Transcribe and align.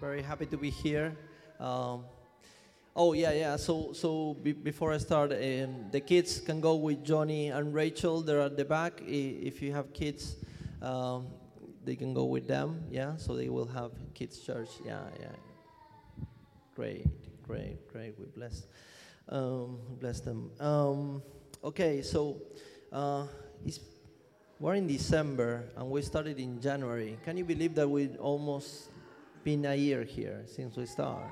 Very 0.00 0.22
happy 0.22 0.46
to 0.46 0.56
be 0.56 0.70
here. 0.70 1.16
Um, 1.58 2.04
oh 2.94 3.12
yeah, 3.14 3.32
yeah. 3.32 3.56
So 3.56 3.92
so 3.92 4.34
be, 4.42 4.52
before 4.52 4.92
I 4.92 4.98
start, 4.98 5.32
um, 5.32 5.90
the 5.90 6.00
kids 6.00 6.40
can 6.40 6.60
go 6.60 6.76
with 6.76 7.02
Johnny 7.04 7.48
and 7.48 7.72
Rachel. 7.74 8.20
They're 8.20 8.42
at 8.42 8.56
the 8.56 8.64
back. 8.64 9.00
I- 9.02 9.38
If 9.50 9.62
you 9.62 9.72
have 9.72 9.92
kids, 9.92 10.36
um, 10.82 11.28
they 11.84 11.96
can 11.96 12.12
go 12.12 12.24
with 12.24 12.46
them. 12.46 12.84
Yeah. 12.90 13.16
So 13.16 13.34
they 13.36 13.48
will 13.48 13.66
have 13.68 13.92
kids 14.14 14.38
church. 14.40 14.68
Yeah, 14.84 15.00
yeah. 15.20 15.32
Great, 16.74 17.06
great, 17.46 17.88
great. 17.88 18.18
We 18.18 18.26
bless, 18.26 18.66
um, 19.30 19.78
bless 19.98 20.20
them. 20.20 20.50
Um, 20.60 21.22
okay, 21.64 22.02
so 22.02 22.36
uh, 22.92 23.26
we're 24.60 24.74
in 24.74 24.86
December 24.86 25.64
and 25.74 25.88
we 25.88 26.02
started 26.02 26.38
in 26.38 26.60
January. 26.60 27.16
Can 27.24 27.38
you 27.38 27.46
believe 27.46 27.74
that 27.76 27.88
we've 27.88 28.14
almost 28.20 28.90
been 29.46 29.64
a 29.64 29.76
year 29.76 30.02
here 30.02 30.42
since 30.44 30.76
we 30.76 30.84
started? 30.86 31.30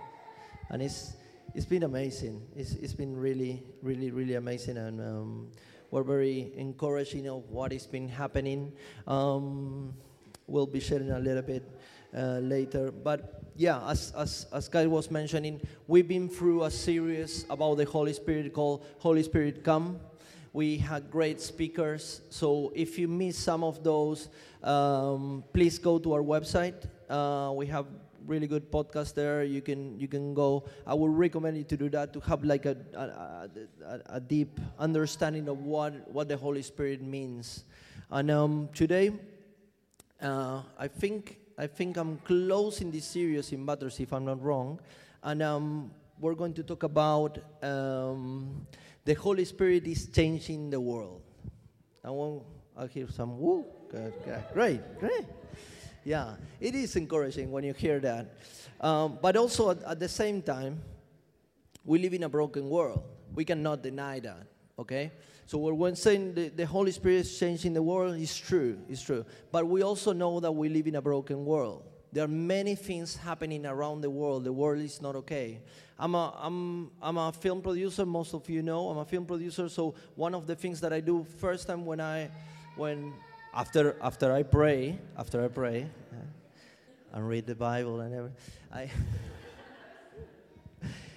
And 0.70 0.80
it's 0.80 1.14
it's 1.52 1.66
been 1.66 1.82
amazing. 1.82 2.46
It's 2.54 2.74
it's 2.74 2.94
been 2.94 3.16
really, 3.16 3.64
really, 3.82 4.12
really 4.12 4.36
amazing, 4.36 4.76
and 4.76 5.00
um, 5.00 5.48
we're 5.90 6.04
very 6.04 6.52
encouraging 6.56 7.28
of 7.28 7.50
what 7.50 7.72
has 7.72 7.88
been 7.88 8.08
happening. 8.08 8.72
Um, 9.08 9.94
we'll 10.46 10.68
be 10.68 10.78
sharing 10.78 11.10
a 11.10 11.18
little 11.18 11.42
bit 11.42 11.64
uh, 12.16 12.38
later, 12.38 12.92
but 12.92 13.42
yeah, 13.56 13.84
as 13.90 14.12
as 14.16 14.46
as 14.52 14.68
Kyle 14.68 14.90
was 14.90 15.10
mentioning, 15.10 15.60
we've 15.88 16.06
been 16.06 16.28
through 16.28 16.62
a 16.62 16.70
series 16.70 17.44
about 17.50 17.78
the 17.78 17.84
Holy 17.84 18.12
Spirit 18.12 18.52
called 18.52 18.86
Holy 19.00 19.24
Spirit 19.24 19.64
Come. 19.64 19.98
We 20.52 20.78
had 20.78 21.10
great 21.10 21.40
speakers. 21.40 22.20
So 22.30 22.72
if 22.76 22.96
you 22.96 23.08
miss 23.08 23.36
some 23.36 23.64
of 23.64 23.82
those, 23.82 24.28
um, 24.62 25.42
please 25.52 25.80
go 25.80 25.98
to 25.98 26.12
our 26.12 26.22
website. 26.22 26.78
Uh, 27.10 27.52
we 27.52 27.66
have 27.66 27.86
really 28.26 28.46
good 28.46 28.70
podcasts 28.70 29.14
there. 29.14 29.44
You 29.44 29.60
can 29.60 29.98
you 29.98 30.08
can 30.08 30.34
go. 30.34 30.64
I 30.86 30.94
would 30.94 31.12
recommend 31.12 31.56
you 31.56 31.64
to 31.64 31.76
do 31.76 31.88
that 31.90 32.12
to 32.12 32.20
have 32.20 32.44
like 32.44 32.66
a 32.66 32.76
a, 32.94 33.48
a, 33.84 34.00
a 34.16 34.20
deep 34.20 34.60
understanding 34.78 35.48
of 35.48 35.58
what 35.58 36.10
what 36.10 36.28
the 36.28 36.36
Holy 36.36 36.62
Spirit 36.62 37.02
means. 37.02 37.64
And 38.10 38.30
um, 38.30 38.68
today, 38.74 39.12
uh, 40.20 40.62
I 40.78 40.88
think 40.88 41.38
I 41.58 41.66
think 41.66 41.96
I'm 41.96 42.18
closing 42.18 42.90
this 42.90 43.04
series 43.04 43.52
in 43.52 43.64
Matters, 43.64 44.00
if 44.00 44.12
I'm 44.12 44.24
not 44.24 44.42
wrong, 44.42 44.80
and 45.22 45.42
um, 45.42 45.90
we're 46.20 46.34
going 46.34 46.54
to 46.54 46.62
talk 46.62 46.82
about 46.82 47.38
um, 47.62 48.66
the 49.04 49.14
Holy 49.14 49.44
Spirit 49.44 49.86
is 49.86 50.06
changing 50.06 50.70
the 50.70 50.80
world. 50.80 51.22
I 52.04 52.10
want 52.10 52.42
I 52.76 52.86
hear 52.86 53.08
some 53.08 53.38
woo, 53.38 53.64
good, 53.88 54.12
good, 54.24 54.42
great, 54.52 54.98
great. 54.98 55.26
Yeah, 56.04 56.34
it 56.60 56.74
is 56.74 56.96
encouraging 56.96 57.50
when 57.50 57.64
you 57.64 57.72
hear 57.72 57.98
that, 58.00 58.36
um, 58.80 59.18
but 59.22 59.36
also 59.36 59.70
at, 59.70 59.82
at 59.84 59.98
the 59.98 60.08
same 60.08 60.42
time, 60.42 60.82
we 61.84 61.98
live 61.98 62.14
in 62.14 62.22
a 62.22 62.28
broken 62.28 62.68
world. 62.68 63.02
We 63.34 63.44
cannot 63.44 63.82
deny 63.82 64.20
that. 64.20 64.46
Okay? 64.78 65.12
So 65.46 65.58
when 65.58 65.96
saying 65.96 66.34
the, 66.34 66.48
the 66.48 66.66
Holy 66.66 66.90
Spirit 66.90 67.20
is 67.20 67.38
changing 67.38 67.74
the 67.74 67.82
world, 67.82 68.16
it's 68.16 68.36
true. 68.36 68.78
It's 68.88 69.02
true. 69.02 69.24
But 69.52 69.66
we 69.66 69.82
also 69.82 70.12
know 70.12 70.40
that 70.40 70.52
we 70.52 70.68
live 70.68 70.86
in 70.86 70.96
a 70.96 71.02
broken 71.02 71.44
world. 71.44 71.84
There 72.12 72.24
are 72.24 72.28
many 72.28 72.74
things 72.74 73.16
happening 73.16 73.66
around 73.66 74.00
the 74.00 74.10
world. 74.10 74.44
The 74.44 74.52
world 74.52 74.80
is 74.80 75.02
not 75.02 75.16
okay. 75.16 75.60
I'm 75.98 76.14
a, 76.14 76.34
I'm, 76.38 76.90
I'm 77.02 77.18
a 77.18 77.32
film 77.32 77.60
producer. 77.60 78.06
Most 78.06 78.34
of 78.34 78.48
you 78.48 78.62
know 78.62 78.88
I'm 78.88 78.98
a 78.98 79.04
film 79.04 79.26
producer. 79.26 79.68
So 79.68 79.94
one 80.14 80.34
of 80.34 80.46
the 80.46 80.54
things 80.54 80.80
that 80.80 80.92
I 80.92 81.00
do 81.00 81.26
first 81.38 81.66
time 81.66 81.84
when 81.84 82.00
I, 82.00 82.30
when 82.76 83.12
after 83.54 83.96
after 84.02 84.32
I 84.32 84.42
pray, 84.42 84.98
after 85.16 85.44
I 85.44 85.48
pray, 85.48 85.86
uh, 86.12 87.16
and 87.16 87.28
read 87.28 87.46
the 87.46 87.54
Bible 87.54 88.00
and 88.00 88.14
everything, 88.14 88.36
I. 88.72 88.90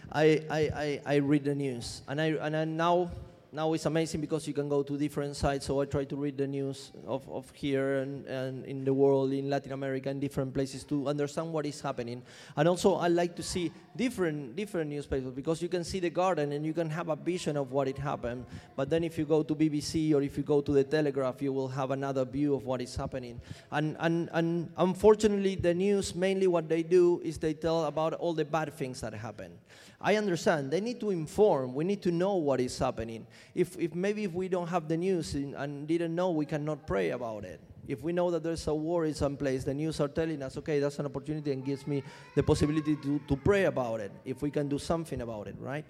I, 0.09 0.41
I, 0.49 0.59
I, 0.59 1.01
I 1.05 1.15
read 1.17 1.43
the 1.43 1.53
news. 1.53 2.01
And, 2.07 2.21
I, 2.21 2.27
and 2.27 2.55
I 2.55 2.63
now, 2.63 3.11
now 3.51 3.73
it's 3.73 3.85
amazing 3.85 4.21
because 4.21 4.47
you 4.47 4.53
can 4.53 4.67
go 4.67 4.83
to 4.83 4.97
different 4.97 5.35
sites. 5.35 5.65
So 5.65 5.79
I 5.81 5.85
try 5.85 6.03
to 6.05 6.15
read 6.15 6.37
the 6.37 6.47
news 6.47 6.91
of, 7.05 7.27
of 7.29 7.49
here 7.53 7.99
and, 7.99 8.25
and 8.25 8.65
in 8.65 8.83
the 8.83 8.93
world, 8.93 9.31
in 9.31 9.49
Latin 9.49 9.71
America, 9.71 10.09
in 10.09 10.19
different 10.19 10.53
places 10.53 10.83
to 10.85 11.07
understand 11.07 11.53
what 11.53 11.65
is 11.65 11.79
happening. 11.79 12.23
And 12.55 12.67
also, 12.67 12.95
I 12.95 13.07
like 13.07 13.35
to 13.37 13.43
see 13.43 13.71
different, 13.95 14.55
different 14.55 14.89
newspapers 14.89 15.31
because 15.31 15.61
you 15.61 15.69
can 15.69 15.83
see 15.83 15.99
the 15.99 16.09
Guardian 16.09 16.51
and 16.51 16.65
you 16.65 16.73
can 16.73 16.89
have 16.89 17.09
a 17.09 17.15
vision 17.15 17.57
of 17.57 17.71
what 17.71 17.87
it 17.87 17.97
happened. 17.97 18.45
But 18.75 18.89
then 18.89 19.03
if 19.03 19.17
you 19.17 19.25
go 19.25 19.43
to 19.43 19.55
BBC 19.55 20.13
or 20.13 20.21
if 20.21 20.37
you 20.37 20.43
go 20.43 20.61
to 20.61 20.71
the 20.71 20.83
Telegraph, 20.83 21.41
you 21.41 21.53
will 21.53 21.69
have 21.69 21.91
another 21.91 22.25
view 22.25 22.53
of 22.53 22.65
what 22.65 22.81
is 22.81 22.95
happening. 22.95 23.39
And, 23.71 23.95
and, 23.99 24.29
and 24.33 24.71
unfortunately, 24.77 25.55
the 25.55 25.73
news, 25.73 26.15
mainly 26.15 26.47
what 26.47 26.67
they 26.67 26.83
do 26.83 27.21
is 27.23 27.37
they 27.37 27.53
tell 27.53 27.85
about 27.85 28.13
all 28.13 28.33
the 28.33 28.45
bad 28.45 28.73
things 28.73 29.01
that 29.01 29.13
happen. 29.13 29.57
I 29.99 30.15
understand. 30.15 30.69
They 30.69 30.79
need 30.79 30.99
to 30.99 31.09
inform. 31.09 31.73
We 31.73 31.83
need 31.83 32.01
to 32.03 32.11
know 32.11 32.35
what 32.35 32.59
is 32.61 32.77
happening. 32.77 33.25
If, 33.55 33.77
if 33.79 33.95
maybe 33.95 34.25
if 34.25 34.33
we 34.33 34.47
don't 34.47 34.67
have 34.67 34.87
the 34.87 34.97
news 34.97 35.33
and 35.33 35.87
didn't 35.87 36.13
know, 36.13 36.31
we 36.31 36.45
cannot 36.45 36.85
pray 36.85 37.11
about 37.11 37.45
it. 37.45 37.59
If 37.87 38.03
we 38.03 38.11
know 38.11 38.29
that 38.31 38.43
there's 38.43 38.67
a 38.67 38.75
war 38.75 39.05
in 39.05 39.13
some 39.13 39.37
place, 39.37 39.63
the 39.63 39.73
news 39.73 39.99
are 39.99 40.09
telling 40.09 40.43
us, 40.43 40.57
okay, 40.57 40.79
that's 40.79 40.99
an 40.99 41.05
opportunity 41.05 41.51
and 41.51 41.65
gives 41.65 41.87
me 41.87 42.03
the 42.35 42.43
possibility 42.43 42.95
to, 42.97 43.19
to 43.27 43.35
pray 43.37 43.65
about 43.65 44.01
it. 44.01 44.11
If 44.25 44.41
we 44.41 44.51
can 44.51 44.67
do 44.67 44.77
something 44.77 45.21
about 45.21 45.47
it, 45.47 45.55
right? 45.57 45.85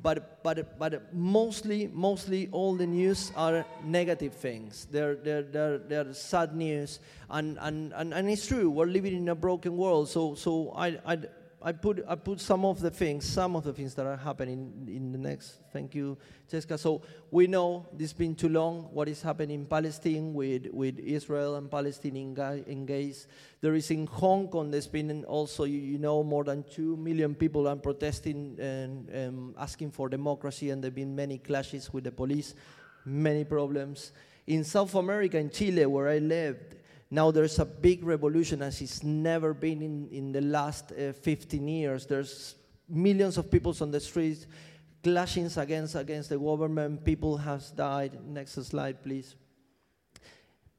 But, 0.00 0.42
but, 0.42 0.78
but 0.78 1.14
mostly, 1.14 1.88
mostly 1.92 2.48
all 2.50 2.74
the 2.74 2.86
news 2.86 3.30
are 3.36 3.64
negative 3.84 4.34
things. 4.34 4.88
They're, 4.90 5.14
they're, 5.14 5.42
they're, 5.42 5.78
they're 5.78 6.12
sad 6.14 6.56
news. 6.56 6.98
And, 7.30 7.58
and, 7.60 7.92
and, 7.92 8.12
and 8.12 8.28
it's 8.28 8.46
true, 8.46 8.70
we're 8.70 8.86
living 8.86 9.14
in 9.14 9.28
a 9.28 9.34
broken 9.34 9.76
world. 9.76 10.08
So, 10.08 10.34
so 10.34 10.72
I, 10.74 10.98
I, 11.06 11.18
I 11.66 11.72
put, 11.72 12.04
I 12.06 12.14
put 12.14 12.42
some 12.42 12.66
of 12.66 12.78
the 12.78 12.90
things, 12.90 13.24
some 13.24 13.56
of 13.56 13.64
the 13.64 13.72
things 13.72 13.94
that 13.94 14.04
are 14.04 14.18
happening 14.18 14.86
in 14.86 15.12
the 15.12 15.16
next. 15.16 15.60
Thank 15.72 15.94
you, 15.94 16.18
Jessica. 16.46 16.76
So 16.76 17.00
we 17.30 17.46
know 17.46 17.86
this 17.90 18.10
has 18.10 18.12
been 18.12 18.34
too 18.34 18.50
long. 18.50 18.90
What 18.92 19.08
is 19.08 19.22
happening 19.22 19.60
in 19.60 19.66
Palestine 19.66 20.34
with, 20.34 20.66
with 20.74 20.98
Israel 20.98 21.56
and 21.56 21.70
Palestine 21.70 22.16
enga- 22.16 22.68
engaged. 22.68 23.28
There 23.62 23.74
is 23.74 23.90
in 23.90 24.06
Hong 24.08 24.48
Kong. 24.48 24.70
There's 24.70 24.86
been 24.86 25.24
also, 25.24 25.64
you, 25.64 25.78
you 25.78 25.98
know, 25.98 26.22
more 26.22 26.44
than 26.44 26.64
two 26.64 26.98
million 26.98 27.34
people 27.34 27.66
are 27.66 27.76
protesting 27.76 28.58
and 28.60 29.08
um, 29.16 29.54
asking 29.58 29.92
for 29.92 30.10
democracy, 30.10 30.68
and 30.68 30.84
there've 30.84 30.94
been 30.94 31.16
many 31.16 31.38
clashes 31.38 31.90
with 31.94 32.04
the 32.04 32.12
police, 32.12 32.54
many 33.06 33.42
problems. 33.42 34.12
In 34.46 34.64
South 34.64 34.94
America, 34.96 35.38
in 35.38 35.48
Chile, 35.48 35.86
where 35.86 36.10
I 36.10 36.18
lived, 36.18 36.76
now 37.14 37.30
there's 37.30 37.60
a 37.60 37.64
big 37.64 38.02
revolution 38.02 38.60
as 38.60 38.80
it's 38.80 39.04
never 39.04 39.54
been 39.54 39.80
in, 39.82 40.08
in 40.10 40.32
the 40.32 40.40
last 40.40 40.90
uh, 40.90 41.12
15 41.12 41.68
years. 41.68 42.06
There's 42.06 42.56
millions 42.88 43.38
of 43.38 43.48
people 43.48 43.72
on 43.80 43.92
the 43.92 44.00
streets 44.00 44.48
clashing 45.00 45.48
against, 45.56 45.94
against 45.94 46.30
the 46.30 46.38
government. 46.38 47.04
People 47.04 47.36
have 47.36 47.62
died. 47.76 48.18
Next 48.26 48.54
slide, 48.54 49.00
please. 49.00 49.36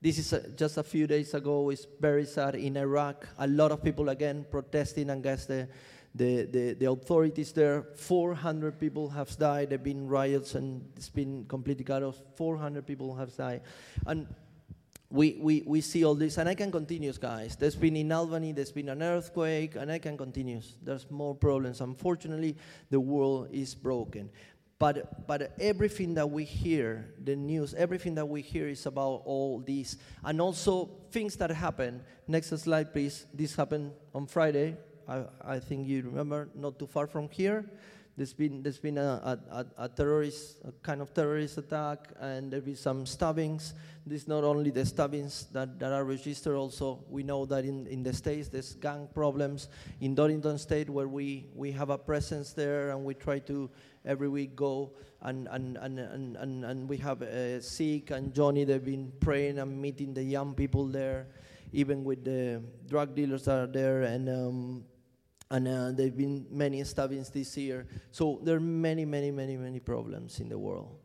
This 0.01 0.17
is 0.17 0.33
uh, 0.33 0.49
just 0.57 0.75
a 0.77 0.83
few 0.83 1.07
days 1.07 1.33
ago. 1.33 1.69
It's 1.69 1.87
very 2.01 2.25
sad. 2.25 2.55
In 2.55 2.75
Iraq, 2.75 3.25
a 3.37 3.47
lot 3.47 3.71
of 3.71 3.81
people 3.81 4.09
again 4.09 4.45
protesting 4.51 5.09
against 5.11 5.47
the, 5.47 5.69
the, 6.13 6.43
the, 6.51 6.73
the 6.73 6.91
authorities 6.91 7.53
there. 7.53 7.83
400 7.95 8.77
people 8.77 9.07
have 9.07 9.33
died. 9.37 9.69
There 9.69 9.77
have 9.77 9.85
been 9.85 10.09
riots 10.09 10.55
and 10.55 10.81
it's 10.97 11.07
been 11.07 11.45
completely 11.47 11.85
cut 11.85 12.03
off. 12.03 12.17
400 12.35 12.85
people 12.85 13.15
have 13.15 13.33
died. 13.37 13.61
And 14.05 14.27
we, 15.09 15.37
we, 15.39 15.63
we 15.65 15.81
see 15.81 16.03
all 16.03 16.15
this, 16.15 16.37
and 16.37 16.49
I 16.49 16.55
can 16.55 16.71
continue, 16.71 17.13
guys. 17.13 17.55
There's 17.55 17.75
been 17.75 17.95
in 17.95 18.11
Albania, 18.11 18.53
there's 18.53 18.71
been 18.71 18.89
an 18.89 19.03
earthquake, 19.03 19.75
and 19.75 19.91
I 19.91 19.99
can 19.99 20.17
continue. 20.17 20.61
There's 20.81 21.09
more 21.11 21.35
problems. 21.35 21.81
Unfortunately, 21.81 22.55
the 22.89 22.99
world 22.99 23.49
is 23.51 23.75
broken. 23.75 24.29
But, 24.77 25.25
but 25.25 25.53
everything 25.59 26.15
that 26.15 26.29
we 26.29 26.43
hear, 26.43 27.13
the 27.23 27.35
news, 27.35 27.73
everything 27.75 28.15
that 28.15 28.25
we 28.25 28.41
hear 28.41 28.67
is 28.67 28.85
about 28.85 29.21
all 29.25 29.59
this. 29.59 29.95
And 30.23 30.41
also 30.41 30.89
things 31.11 31.37
that 31.37 31.49
happen. 31.51 32.01
Next 32.27 32.49
slide, 32.49 32.91
please. 32.91 33.25
This 33.33 33.55
happened 33.55 33.93
on 34.13 34.27
Friday. 34.27 34.75
I, 35.07 35.23
I 35.41 35.59
think 35.59 35.87
you 35.87 36.01
remember, 36.01 36.49
not 36.53 36.77
too 36.77 36.87
far 36.87 37.07
from 37.07 37.29
here. 37.29 37.65
There's 38.17 38.33
been 38.33 38.63
there's 38.63 38.79
been 38.79 38.97
a, 38.97 39.37
a, 39.51 39.65
a 39.77 39.89
terrorist 39.89 40.59
a 40.63 40.71
kind 40.71 41.01
of 41.01 41.13
terrorist 41.13 41.57
attack, 41.57 42.07
and 42.21 42.49
there'll 42.49 42.65
be 42.65 42.75
some 42.75 43.05
stabbings. 43.05 43.73
This 44.07 44.25
not 44.25 44.45
only 44.45 44.69
the 44.69 44.85
stabbings 44.85 45.47
that, 45.51 45.79
that 45.79 45.91
are 45.91 46.05
registered. 46.05 46.55
Also, 46.55 47.03
we 47.09 47.23
know 47.23 47.45
that 47.47 47.65
in, 47.65 47.87
in 47.87 48.03
the 48.03 48.13
states 48.13 48.47
there's 48.47 48.75
gang 48.75 49.09
problems 49.13 49.67
in 49.99 50.15
Doddington 50.15 50.59
State, 50.59 50.89
where 50.89 51.09
we, 51.09 51.47
we 51.55 51.71
have 51.73 51.89
a 51.89 51.97
presence 51.97 52.53
there, 52.53 52.91
and 52.91 53.03
we 53.03 53.15
try 53.15 53.39
to 53.39 53.69
every 54.05 54.29
week 54.29 54.55
go 54.55 54.93
and 55.23 55.49
and 55.51 55.75
and 55.77 55.99
and, 55.99 56.37
and, 56.37 56.63
and 56.63 56.87
we 56.87 56.95
have 56.97 57.21
uh, 57.21 57.59
Zeke 57.59 58.11
and 58.11 58.33
Johnny. 58.33 58.63
They've 58.63 58.85
been 58.85 59.11
praying 59.19 59.59
and 59.59 59.81
meeting 59.81 60.13
the 60.13 60.23
young 60.23 60.53
people 60.53 60.85
there, 60.85 61.27
even 61.73 62.05
with 62.05 62.23
the 62.23 62.61
drug 62.87 63.13
dealers 63.13 63.43
that 63.43 63.57
are 63.59 63.67
there, 63.67 64.03
and. 64.03 64.29
Um, 64.29 64.85
and 65.51 65.67
uh, 65.67 65.91
there 65.91 66.07
have 66.07 66.17
been 66.17 66.45
many 66.49 66.83
stabbings 66.83 67.29
this 67.29 67.55
year. 67.57 67.85
So 68.11 68.39
there 68.43 68.57
are 68.57 68.59
many, 68.59 69.05
many, 69.05 69.31
many, 69.31 69.57
many 69.57 69.79
problems 69.79 70.39
in 70.39 70.49
the 70.49 70.57
world. 70.57 70.97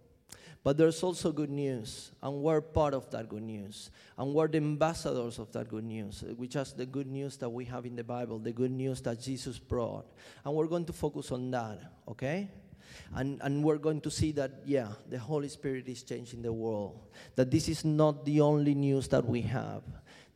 But 0.62 0.76
there's 0.76 1.02
also 1.02 1.32
good 1.32 1.48
news, 1.48 2.12
and 2.22 2.42
we're 2.42 2.60
part 2.60 2.92
of 2.92 3.10
that 3.12 3.30
good 3.30 3.42
news. 3.42 3.90
And 4.18 4.34
we're 4.34 4.48
the 4.48 4.58
ambassadors 4.58 5.38
of 5.38 5.50
that 5.52 5.68
good 5.68 5.84
news, 5.84 6.22
which 6.36 6.54
is 6.54 6.74
the 6.74 6.84
good 6.84 7.06
news 7.06 7.38
that 7.38 7.48
we 7.48 7.64
have 7.64 7.86
in 7.86 7.96
the 7.96 8.04
Bible, 8.04 8.38
the 8.38 8.52
good 8.52 8.70
news 8.70 9.00
that 9.02 9.22
Jesus 9.22 9.58
brought. 9.58 10.04
And 10.44 10.54
we're 10.54 10.66
going 10.66 10.84
to 10.84 10.92
focus 10.92 11.32
on 11.32 11.50
that, 11.52 11.80
okay? 12.08 12.50
And, 13.14 13.40
and 13.42 13.64
we're 13.64 13.78
going 13.78 14.02
to 14.02 14.10
see 14.10 14.32
that, 14.32 14.50
yeah, 14.66 14.88
the 15.08 15.18
Holy 15.18 15.48
Spirit 15.48 15.88
is 15.88 16.02
changing 16.02 16.42
the 16.42 16.52
world. 16.52 17.00
That 17.36 17.50
this 17.50 17.66
is 17.66 17.82
not 17.82 18.26
the 18.26 18.42
only 18.42 18.74
news 18.74 19.08
that 19.08 19.24
we 19.24 19.40
have, 19.42 19.82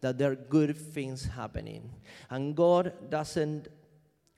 that 0.00 0.16
there 0.16 0.32
are 0.32 0.36
good 0.36 0.74
things 0.74 1.26
happening. 1.26 1.90
And 2.30 2.56
God 2.56 3.10
doesn't 3.10 3.68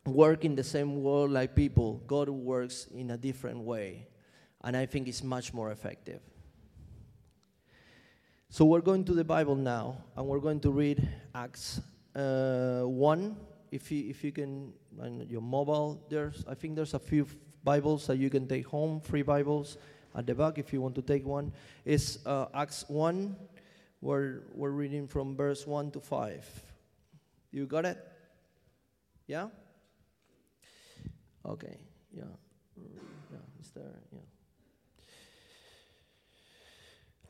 work 0.06 0.44
in 0.44 0.54
the 0.54 0.64
same 0.64 1.02
world 1.02 1.30
like 1.30 1.54
people. 1.54 2.02
God 2.06 2.28
works 2.28 2.86
in 2.94 3.10
a 3.10 3.16
different 3.16 3.60
way. 3.60 4.06
And 4.62 4.76
I 4.76 4.86
think 4.86 5.08
it's 5.08 5.22
much 5.22 5.52
more 5.52 5.70
effective. 5.70 6.20
So 8.48 8.64
we're 8.64 8.80
going 8.80 9.04
to 9.04 9.12
the 9.12 9.24
Bible 9.24 9.56
now, 9.56 9.98
and 10.16 10.26
we're 10.26 10.40
going 10.40 10.60
to 10.60 10.70
read 10.70 11.06
Acts 11.34 11.80
uh, 12.14 12.82
1. 12.82 13.36
If 13.70 13.90
you, 13.90 14.08
if 14.08 14.24
you 14.24 14.32
can, 14.32 14.72
your 15.28 15.42
mobile, 15.42 16.04
there's, 16.08 16.44
I 16.48 16.54
think 16.54 16.76
there's 16.76 16.94
a 16.94 16.98
few 16.98 17.26
Bibles 17.64 18.06
that 18.06 18.16
you 18.16 18.30
can 18.30 18.46
take 18.46 18.66
home, 18.66 19.00
free 19.00 19.22
Bibles 19.22 19.76
at 20.14 20.26
the 20.26 20.34
back 20.34 20.58
if 20.58 20.72
you 20.72 20.80
want 20.80 20.94
to 20.94 21.02
take 21.02 21.26
one. 21.26 21.52
It's 21.84 22.24
uh, 22.24 22.46
Acts 22.54 22.84
1. 22.88 23.36
We're, 24.00 24.42
we're 24.54 24.70
reading 24.70 25.08
from 25.08 25.36
verse 25.36 25.66
1 25.66 25.90
to 25.90 26.00
5. 26.00 26.62
You 27.50 27.66
got 27.66 27.84
it? 27.84 27.98
Yeah? 29.26 29.48
Okay, 31.48 31.78
yeah. 32.12 32.24
Mm, 32.78 32.98
yeah, 33.30 33.38
it's 33.60 33.70
there, 33.70 34.00
yeah. 34.12 34.18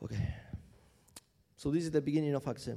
Okay. 0.03 0.27
So 1.55 1.71
this 1.71 1.83
is 1.83 1.91
the 1.91 2.01
beginning 2.01 2.33
of 2.35 2.47
Acts. 2.47 2.69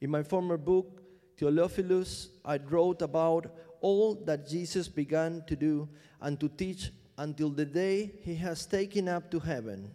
In 0.00 0.10
my 0.10 0.22
former 0.22 0.56
book, 0.56 1.02
Theophilus, 1.36 2.28
I 2.44 2.58
wrote 2.58 3.02
about 3.02 3.54
all 3.80 4.14
that 4.26 4.48
Jesus 4.48 4.88
began 4.88 5.42
to 5.46 5.56
do 5.56 5.88
and 6.20 6.38
to 6.40 6.48
teach 6.48 6.90
until 7.16 7.50
the 7.50 7.64
day 7.64 8.12
he 8.22 8.34
has 8.36 8.66
taken 8.66 9.08
up 9.08 9.30
to 9.30 9.40
heaven. 9.40 9.90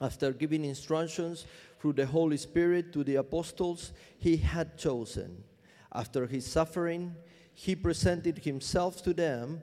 After 0.00 0.32
giving 0.32 0.64
instructions 0.64 1.46
through 1.80 1.94
the 1.94 2.06
Holy 2.06 2.36
Spirit 2.36 2.92
to 2.92 3.04
the 3.04 3.16
apostles 3.16 3.92
he 4.18 4.36
had 4.36 4.78
chosen. 4.78 5.42
After 5.92 6.26
his 6.26 6.46
suffering, 6.46 7.14
he 7.52 7.74
presented 7.74 8.38
himself 8.38 9.02
to 9.02 9.12
them 9.12 9.62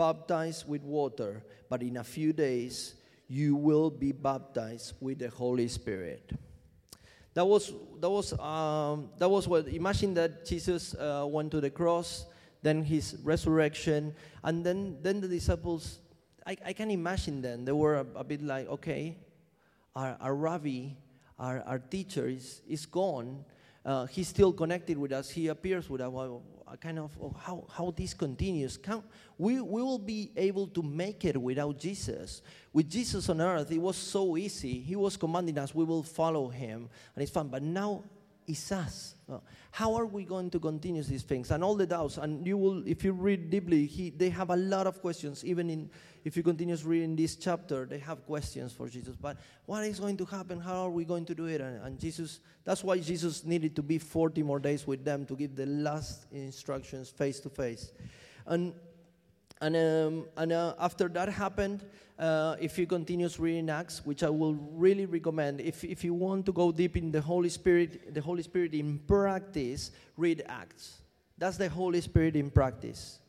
baptized 0.00 0.64
with 0.66 0.82
water, 0.82 1.44
but 1.68 1.82
in 1.82 1.98
a 1.98 2.04
few 2.04 2.32
days 2.32 2.94
you 3.28 3.54
will 3.54 3.90
be 3.90 4.12
baptized 4.12 4.94
with 5.00 5.18
the 5.18 5.28
Holy 5.28 5.68
Spirit. 5.68 6.32
That 7.34 7.44
was 7.44 7.72
that 8.00 8.08
was 8.08 8.32
um, 8.40 9.10
that 9.18 9.28
was 9.28 9.46
what. 9.46 9.68
Imagine 9.68 10.14
that 10.14 10.46
Jesus 10.46 10.94
uh, 10.94 11.26
went 11.28 11.50
to 11.52 11.60
the 11.60 11.70
cross, 11.70 12.24
then 12.62 12.82
his 12.82 13.20
resurrection, 13.22 14.14
and 14.42 14.64
then 14.64 14.96
then 15.02 15.20
the 15.20 15.28
disciples. 15.28 16.00
I, 16.46 16.56
I 16.64 16.72
can 16.72 16.90
imagine 16.90 17.42
them. 17.42 17.66
They 17.66 17.76
were 17.76 17.96
a, 17.96 18.06
a 18.16 18.24
bit 18.24 18.40
like, 18.42 18.66
okay, 18.68 19.18
our, 19.94 20.16
our 20.18 20.34
rabbi, 20.34 20.96
our, 21.38 21.60
our 21.66 21.78
teacher 21.78 22.26
is, 22.26 22.62
is 22.66 22.86
gone. 22.86 23.44
Uh, 23.84 24.06
he's 24.06 24.28
still 24.28 24.50
connected 24.50 24.96
with 24.96 25.12
us. 25.12 25.28
He 25.28 25.48
appears 25.48 25.90
with 25.90 26.00
us 26.00 26.10
kind 26.76 26.98
of 26.98 27.16
how, 27.38 27.66
how 27.70 27.90
this 27.96 28.14
continues. 28.14 28.76
Can, 28.76 29.02
we, 29.38 29.60
we 29.60 29.82
will 29.82 29.98
be 29.98 30.32
able 30.36 30.66
to 30.68 30.82
make 30.82 31.24
it 31.24 31.40
without 31.40 31.78
Jesus. 31.78 32.42
With 32.72 32.88
Jesus 32.88 33.28
on 33.28 33.40
earth, 33.40 33.70
it 33.72 33.78
was 33.78 33.96
so 33.96 34.36
easy. 34.36 34.80
He 34.80 34.96
was 34.96 35.16
commanding 35.16 35.58
us, 35.58 35.74
we 35.74 35.84
will 35.84 36.02
follow 36.02 36.48
him, 36.48 36.88
and 37.14 37.22
it's 37.22 37.32
fun. 37.32 37.48
But 37.48 37.62
now 37.62 38.04
it's 38.50 38.72
us. 38.72 39.14
How 39.70 39.94
are 39.94 40.06
we 40.06 40.24
going 40.24 40.50
to 40.50 40.58
continue 40.58 41.02
these 41.02 41.22
things? 41.22 41.50
And 41.50 41.62
all 41.62 41.76
the 41.76 41.86
doubts, 41.86 42.18
and 42.18 42.46
you 42.46 42.58
will, 42.58 42.86
if 42.86 43.04
you 43.04 43.12
read 43.12 43.50
deeply, 43.50 43.86
he, 43.86 44.10
they 44.10 44.28
have 44.30 44.50
a 44.50 44.56
lot 44.56 44.86
of 44.86 45.00
questions, 45.00 45.44
even 45.44 45.70
in 45.70 45.90
if 46.24 46.36
you 46.36 46.42
continue 46.42 46.76
reading 46.84 47.16
this 47.16 47.36
chapter, 47.36 47.86
they 47.86 47.98
have 47.98 48.26
questions 48.26 48.72
for 48.72 48.88
Jesus. 48.88 49.16
But 49.16 49.38
what 49.64 49.84
is 49.84 49.98
going 49.98 50.16
to 50.18 50.24
happen? 50.26 50.60
How 50.60 50.84
are 50.84 50.90
we 50.90 51.04
going 51.04 51.24
to 51.26 51.34
do 51.34 51.46
it? 51.46 51.60
And, 51.60 51.82
and 51.82 51.98
Jesus, 51.98 52.40
that's 52.64 52.84
why 52.84 52.98
Jesus 52.98 53.44
needed 53.44 53.74
to 53.76 53.82
be 53.82 53.98
40 53.98 54.42
more 54.42 54.58
days 54.58 54.86
with 54.86 55.04
them 55.04 55.24
to 55.26 55.36
give 55.36 55.56
the 55.56 55.66
last 55.66 56.26
instructions 56.32 57.08
face 57.08 57.40
to 57.40 57.48
face. 57.48 57.92
And 58.46 58.74
and, 59.60 59.76
um, 59.76 60.26
and 60.36 60.52
uh, 60.52 60.74
after 60.78 61.08
that 61.08 61.28
happened, 61.28 61.84
uh, 62.18 62.56
if 62.60 62.78
you 62.78 62.86
continue 62.86 63.28
reading 63.38 63.70
Acts, 63.70 64.04
which 64.04 64.22
I 64.22 64.30
will 64.30 64.54
really 64.54 65.06
recommend, 65.06 65.60
if, 65.60 65.84
if 65.84 66.04
you 66.04 66.14
want 66.14 66.46
to 66.46 66.52
go 66.52 66.70
deep 66.72 66.96
in 66.96 67.10
the 67.10 67.20
Holy 67.20 67.48
Spirit, 67.48 68.14
the 68.14 68.20
Holy 68.20 68.42
Spirit 68.42 68.74
in 68.74 68.98
practice, 68.98 69.90
read 70.16 70.42
Acts. 70.46 71.00
That's 71.38 71.56
the 71.56 71.68
Holy 71.68 72.00
Spirit 72.00 72.36
in 72.36 72.50
practice. 72.50 73.20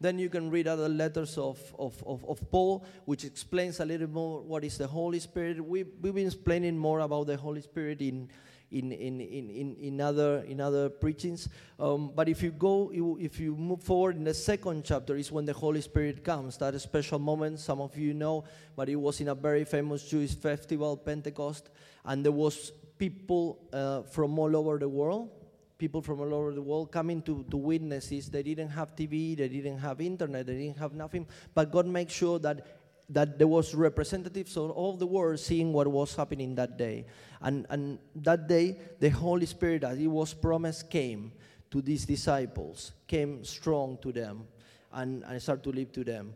Then 0.00 0.18
you 0.18 0.28
can 0.28 0.50
read 0.50 0.68
other 0.68 0.88
letters 0.88 1.38
of, 1.38 1.58
of, 1.78 2.02
of, 2.06 2.24
of, 2.26 2.50
Paul, 2.50 2.84
which 3.06 3.24
explains 3.24 3.80
a 3.80 3.84
little 3.84 4.08
more 4.08 4.42
what 4.42 4.64
is 4.64 4.76
the 4.76 4.86
Holy 4.86 5.20
Spirit. 5.20 5.64
We, 5.64 5.84
we've 5.84 6.14
been 6.14 6.26
explaining 6.26 6.76
more 6.76 7.00
about 7.00 7.26
the 7.26 7.36
Holy 7.36 7.62
Spirit 7.62 8.02
in, 8.02 8.28
in, 8.70 8.92
in, 8.92 9.20
in, 9.20 9.76
in, 9.80 10.00
other, 10.00 10.44
in 10.48 10.60
other 10.60 10.88
preachings. 10.88 11.48
Um, 11.78 12.12
but 12.14 12.28
if 12.28 12.42
you 12.42 12.50
go, 12.50 12.90
if 13.20 13.38
you 13.38 13.56
move 13.56 13.82
forward 13.82 14.16
in 14.16 14.24
the 14.24 14.34
second 14.34 14.84
chapter, 14.84 15.16
is 15.16 15.30
when 15.30 15.44
the 15.44 15.52
Holy 15.52 15.80
Spirit 15.80 16.24
comes. 16.24 16.56
That 16.58 16.78
special 16.80 17.18
moment, 17.18 17.60
some 17.60 17.80
of 17.80 17.96
you 17.96 18.14
know, 18.14 18.44
but 18.76 18.88
it 18.88 18.96
was 18.96 19.20
in 19.20 19.28
a 19.28 19.34
very 19.34 19.64
famous 19.64 20.02
Jewish 20.02 20.34
festival, 20.34 20.96
Pentecost, 20.96 21.70
and 22.04 22.24
there 22.24 22.32
was 22.32 22.72
people 22.98 23.58
uh, 23.72 24.02
from 24.02 24.38
all 24.38 24.56
over 24.56 24.78
the 24.78 24.88
world 24.88 25.30
people 25.76 26.00
from 26.00 26.20
all 26.20 26.32
over 26.32 26.52
the 26.52 26.62
world 26.62 26.90
coming 26.90 27.20
to, 27.22 27.44
to 27.50 27.56
witnesses. 27.56 28.30
They 28.30 28.42
didn't 28.42 28.70
have 28.70 28.94
TV, 28.94 29.36
they 29.36 29.48
didn't 29.48 29.78
have 29.78 30.00
internet, 30.00 30.46
they 30.46 30.56
didn't 30.56 30.78
have 30.78 30.94
nothing. 30.94 31.26
But 31.52 31.70
God 31.70 31.86
made 31.86 32.10
sure 32.10 32.38
that 32.38 32.66
that 33.10 33.38
there 33.38 33.46
was 33.46 33.74
representatives 33.74 34.56
of 34.56 34.70
all 34.70 34.96
the 34.96 35.06
world 35.06 35.38
seeing 35.38 35.72
what 35.72 35.86
was 35.86 36.14
happening 36.14 36.54
that 36.54 36.78
day. 36.78 37.06
And, 37.42 37.66
and 37.68 37.98
that 38.16 38.48
day, 38.48 38.78
the 39.00 39.10
Holy 39.10 39.46
Spirit, 39.46 39.84
as 39.84 39.98
it 39.98 40.06
was 40.06 40.32
promised, 40.32 40.90
came 40.90 41.32
to 41.70 41.82
these 41.82 42.06
disciples, 42.06 42.92
came 43.06 43.44
strong 43.44 43.98
to 44.02 44.12
them, 44.12 44.46
and, 44.92 45.24
and 45.24 45.42
started 45.42 45.64
to 45.64 45.70
live 45.70 45.92
to 45.92 46.04
them. 46.04 46.34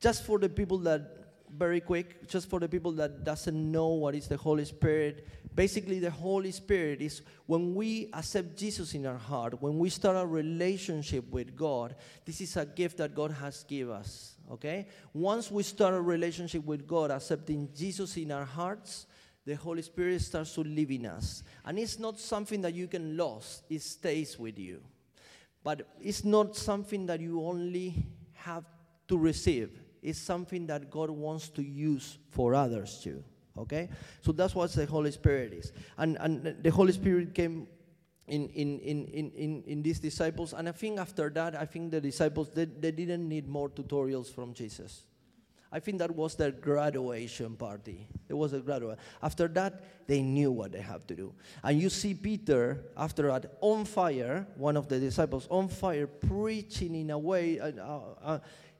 Just 0.00 0.24
for 0.24 0.38
the 0.38 0.48
people 0.48 0.78
that 0.78 1.26
very 1.56 1.80
quick, 1.80 2.28
just 2.28 2.48
for 2.48 2.60
the 2.60 2.68
people 2.68 2.92
that 2.92 3.24
doesn't 3.24 3.72
know 3.72 3.88
what 3.88 4.14
is 4.14 4.28
the 4.28 4.36
Holy 4.36 4.64
Spirit. 4.64 5.26
Basically, 5.54 5.98
the 5.98 6.10
Holy 6.10 6.50
Spirit 6.50 7.00
is 7.00 7.22
when 7.46 7.74
we 7.74 8.10
accept 8.12 8.56
Jesus 8.56 8.94
in 8.94 9.06
our 9.06 9.16
heart, 9.16 9.60
when 9.62 9.78
we 9.78 9.88
start 9.88 10.16
a 10.16 10.26
relationship 10.26 11.30
with 11.30 11.56
God. 11.56 11.94
This 12.24 12.40
is 12.40 12.56
a 12.56 12.66
gift 12.66 12.98
that 12.98 13.14
God 13.14 13.30
has 13.32 13.62
given 13.62 13.94
us. 13.94 14.35
Okay? 14.52 14.88
Once 15.12 15.50
we 15.50 15.62
start 15.62 15.94
a 15.94 16.00
relationship 16.00 16.64
with 16.64 16.86
God, 16.86 17.10
accepting 17.10 17.68
Jesus 17.74 18.16
in 18.16 18.32
our 18.32 18.44
hearts, 18.44 19.06
the 19.44 19.54
Holy 19.54 19.82
Spirit 19.82 20.20
starts 20.22 20.54
to 20.54 20.62
live 20.62 20.90
in 20.90 21.06
us. 21.06 21.42
And 21.64 21.78
it's 21.78 21.98
not 21.98 22.18
something 22.18 22.60
that 22.62 22.74
you 22.74 22.88
can 22.88 23.16
lose, 23.16 23.62
it 23.70 23.82
stays 23.82 24.38
with 24.38 24.58
you. 24.58 24.82
But 25.62 25.88
it's 26.00 26.24
not 26.24 26.56
something 26.56 27.06
that 27.06 27.20
you 27.20 27.42
only 27.42 28.06
have 28.34 28.64
to 29.08 29.18
receive 29.18 29.70
it's 30.06 30.20
something 30.20 30.68
that 30.68 30.88
God 30.88 31.10
wants 31.10 31.48
to 31.48 31.62
use 31.62 32.18
for 32.30 32.54
others 32.54 33.00
too. 33.02 33.24
Okay? 33.58 33.88
So 34.20 34.30
that's 34.30 34.54
what 34.54 34.70
the 34.72 34.86
Holy 34.86 35.10
Spirit 35.10 35.52
is. 35.52 35.72
And, 35.98 36.16
and 36.20 36.62
the 36.62 36.70
Holy 36.70 36.92
Spirit 36.92 37.34
came 37.34 37.66
in, 38.28 38.48
in, 38.48 38.78
in, 38.80 39.06
in, 39.06 39.30
in, 39.32 39.62
in 39.66 39.82
these 39.82 40.00
disciples. 40.00 40.52
And 40.52 40.68
I 40.68 40.72
think 40.72 40.98
after 40.98 41.30
that, 41.30 41.54
I 41.54 41.64
think 41.64 41.90
the 41.90 42.00
disciples, 42.00 42.50
they, 42.50 42.64
they 42.64 42.90
didn't 42.90 43.28
need 43.28 43.48
more 43.48 43.68
tutorials 43.68 44.32
from 44.32 44.52
Jesus. 44.52 45.04
I 45.70 45.80
think 45.80 45.98
that 45.98 46.14
was 46.14 46.36
their 46.36 46.52
graduation 46.52 47.56
party. 47.56 48.08
It 48.28 48.34
was 48.34 48.52
a 48.52 48.60
graduate. 48.60 48.98
After 49.22 49.48
that, 49.48 50.06
they 50.06 50.22
knew 50.22 50.50
what 50.52 50.72
they 50.72 50.80
have 50.80 51.06
to 51.08 51.14
do. 51.14 51.34
And 51.62 51.80
you 51.80 51.90
see 51.90 52.14
Peter, 52.14 52.84
after 52.96 53.26
that, 53.28 53.58
on 53.60 53.84
fire, 53.84 54.46
one 54.56 54.76
of 54.76 54.88
the 54.88 54.98
disciples, 54.98 55.46
on 55.50 55.68
fire, 55.68 56.06
preaching 56.06 56.94
in 56.94 57.10
a 57.10 57.18
way. 57.18 57.58
Uh, 57.58 57.72
uh, 57.82 58.38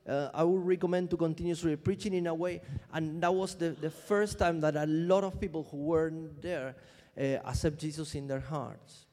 uh, 0.09 0.31
I 0.33 0.45
would 0.45 0.65
recommend 0.65 1.11
to 1.11 1.17
continuously 1.17 1.75
preaching 1.75 2.15
in 2.15 2.29
a 2.29 2.35
way. 2.35 2.63
And 2.93 3.21
that 3.23 3.35
was 3.35 3.57
the, 3.57 3.71
the 3.71 3.91
first 3.91 4.39
time 4.39 4.61
that 4.61 4.77
a 4.77 4.87
lot 4.87 5.25
of 5.25 5.41
people 5.41 5.67
who 5.69 5.79
weren't 5.79 6.41
there 6.41 6.77
uh, 7.19 7.23
accept 7.45 7.79
Jesus 7.79 8.15
in 8.15 8.29
their 8.29 8.41
hearts. 8.41 9.06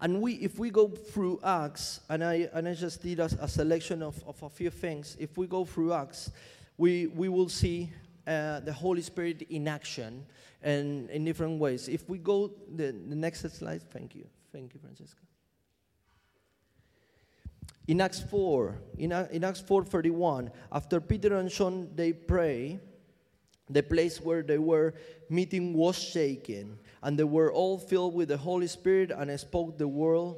And 0.00 0.22
we, 0.22 0.34
if 0.34 0.58
we 0.58 0.70
go 0.70 0.88
through 0.88 1.40
Acts, 1.44 2.00
and 2.08 2.24
I, 2.24 2.48
and 2.54 2.66
I 2.66 2.74
just 2.74 3.02
did 3.02 3.20
a, 3.20 3.28
a 3.40 3.48
selection 3.48 4.02
of, 4.02 4.22
of 4.26 4.42
a 4.42 4.48
few 4.48 4.70
things, 4.70 5.16
if 5.20 5.36
we 5.36 5.46
go 5.46 5.64
through 5.64 5.92
Acts, 5.92 6.30
we, 6.78 7.06
we 7.08 7.28
will 7.28 7.48
see 7.48 7.90
uh, 8.26 8.60
the 8.60 8.72
Holy 8.72 9.02
Spirit 9.02 9.42
in 9.50 9.68
action 9.68 10.24
and 10.62 11.10
in 11.10 11.24
different 11.24 11.58
ways. 11.58 11.88
If 11.88 12.08
we 12.08 12.18
go 12.18 12.50
the, 12.74 12.92
the 12.92 13.16
next 13.16 13.40
slide, 13.50 13.82
thank 13.90 14.14
you. 14.14 14.26
Thank 14.52 14.74
you, 14.74 14.80
Francesca. 14.80 15.20
In 17.86 18.00
Acts 18.00 18.20
4, 18.20 18.78
in, 18.98 19.12
in 19.12 19.44
Acts 19.44 19.62
4:31, 19.62 20.50
after 20.70 21.00
Peter 21.00 21.36
and 21.36 21.50
John 21.50 21.88
they 21.94 22.12
pray, 22.12 22.78
the 23.68 23.82
place 23.82 24.20
where 24.20 24.42
they 24.42 24.58
were 24.58 24.94
meeting 25.28 25.74
was 25.74 25.98
shaken, 25.98 26.78
and 27.02 27.18
they 27.18 27.24
were 27.24 27.52
all 27.52 27.78
filled 27.78 28.14
with 28.14 28.28
the 28.28 28.36
Holy 28.36 28.66
Spirit 28.66 29.10
and 29.10 29.38
spoke 29.40 29.78
the 29.78 29.88
word, 29.88 30.34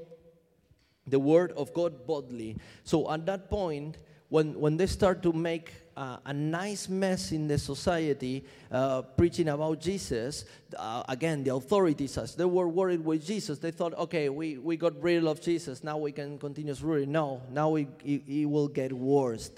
the 1.06 1.18
word 1.18 1.52
of 1.52 1.72
God 1.74 2.06
boldly. 2.06 2.56
So 2.84 3.10
at 3.10 3.26
that 3.26 3.50
point, 3.50 3.98
when, 4.28 4.58
when 4.58 4.76
they 4.76 4.86
start 4.86 5.22
to 5.24 5.32
make 5.32 5.72
uh, 5.96 6.16
a 6.24 6.32
nice 6.32 6.88
mess 6.88 7.32
in 7.32 7.46
the 7.46 7.58
society 7.58 8.44
uh, 8.70 9.02
preaching 9.02 9.48
about 9.48 9.80
Jesus, 9.80 10.44
uh, 10.76 11.02
again, 11.08 11.44
the 11.44 11.54
authorities, 11.54 12.16
as 12.18 12.34
they 12.34 12.44
were 12.44 12.68
worried 12.68 13.04
with 13.04 13.24
Jesus, 13.24 13.58
they 13.58 13.70
thought, 13.70 13.94
okay, 13.94 14.28
we, 14.28 14.58
we 14.58 14.76
got 14.76 15.00
rid 15.02 15.24
of 15.24 15.40
Jesus, 15.40 15.84
now 15.84 15.98
we 15.98 16.12
can 16.12 16.38
continue 16.38 16.74
ruling. 16.80 17.12
No, 17.12 17.42
now 17.50 17.74
it, 17.76 17.88
it, 18.04 18.22
it 18.26 18.46
will 18.46 18.68
get 18.68 18.92
worse. 18.92 19.50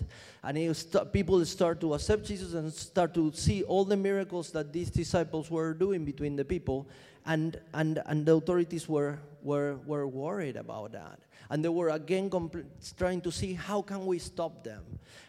And 0.42 0.76
st- 0.76 1.12
people 1.12 1.44
start 1.44 1.80
to 1.80 1.94
accept 1.94 2.24
Jesus 2.24 2.54
and 2.54 2.72
start 2.72 3.14
to 3.14 3.32
see 3.32 3.62
all 3.62 3.84
the 3.84 3.96
miracles 3.96 4.50
that 4.50 4.72
these 4.72 4.90
disciples 4.90 5.50
were 5.50 5.74
doing 5.74 6.04
between 6.04 6.36
the 6.36 6.44
people, 6.44 6.88
and, 7.26 7.58
and, 7.72 8.02
and 8.06 8.26
the 8.26 8.36
authorities 8.36 8.88
were, 8.88 9.18
were, 9.42 9.76
were 9.86 10.06
worried 10.06 10.56
about 10.56 10.92
that 10.92 11.18
and 11.50 11.64
they 11.64 11.68
were 11.68 11.90
again 11.90 12.30
compl- 12.30 12.64
trying 12.96 13.20
to 13.20 13.30
see 13.30 13.54
how 13.54 13.82
can 13.82 14.06
we 14.06 14.18
stop 14.18 14.64
them. 14.64 14.82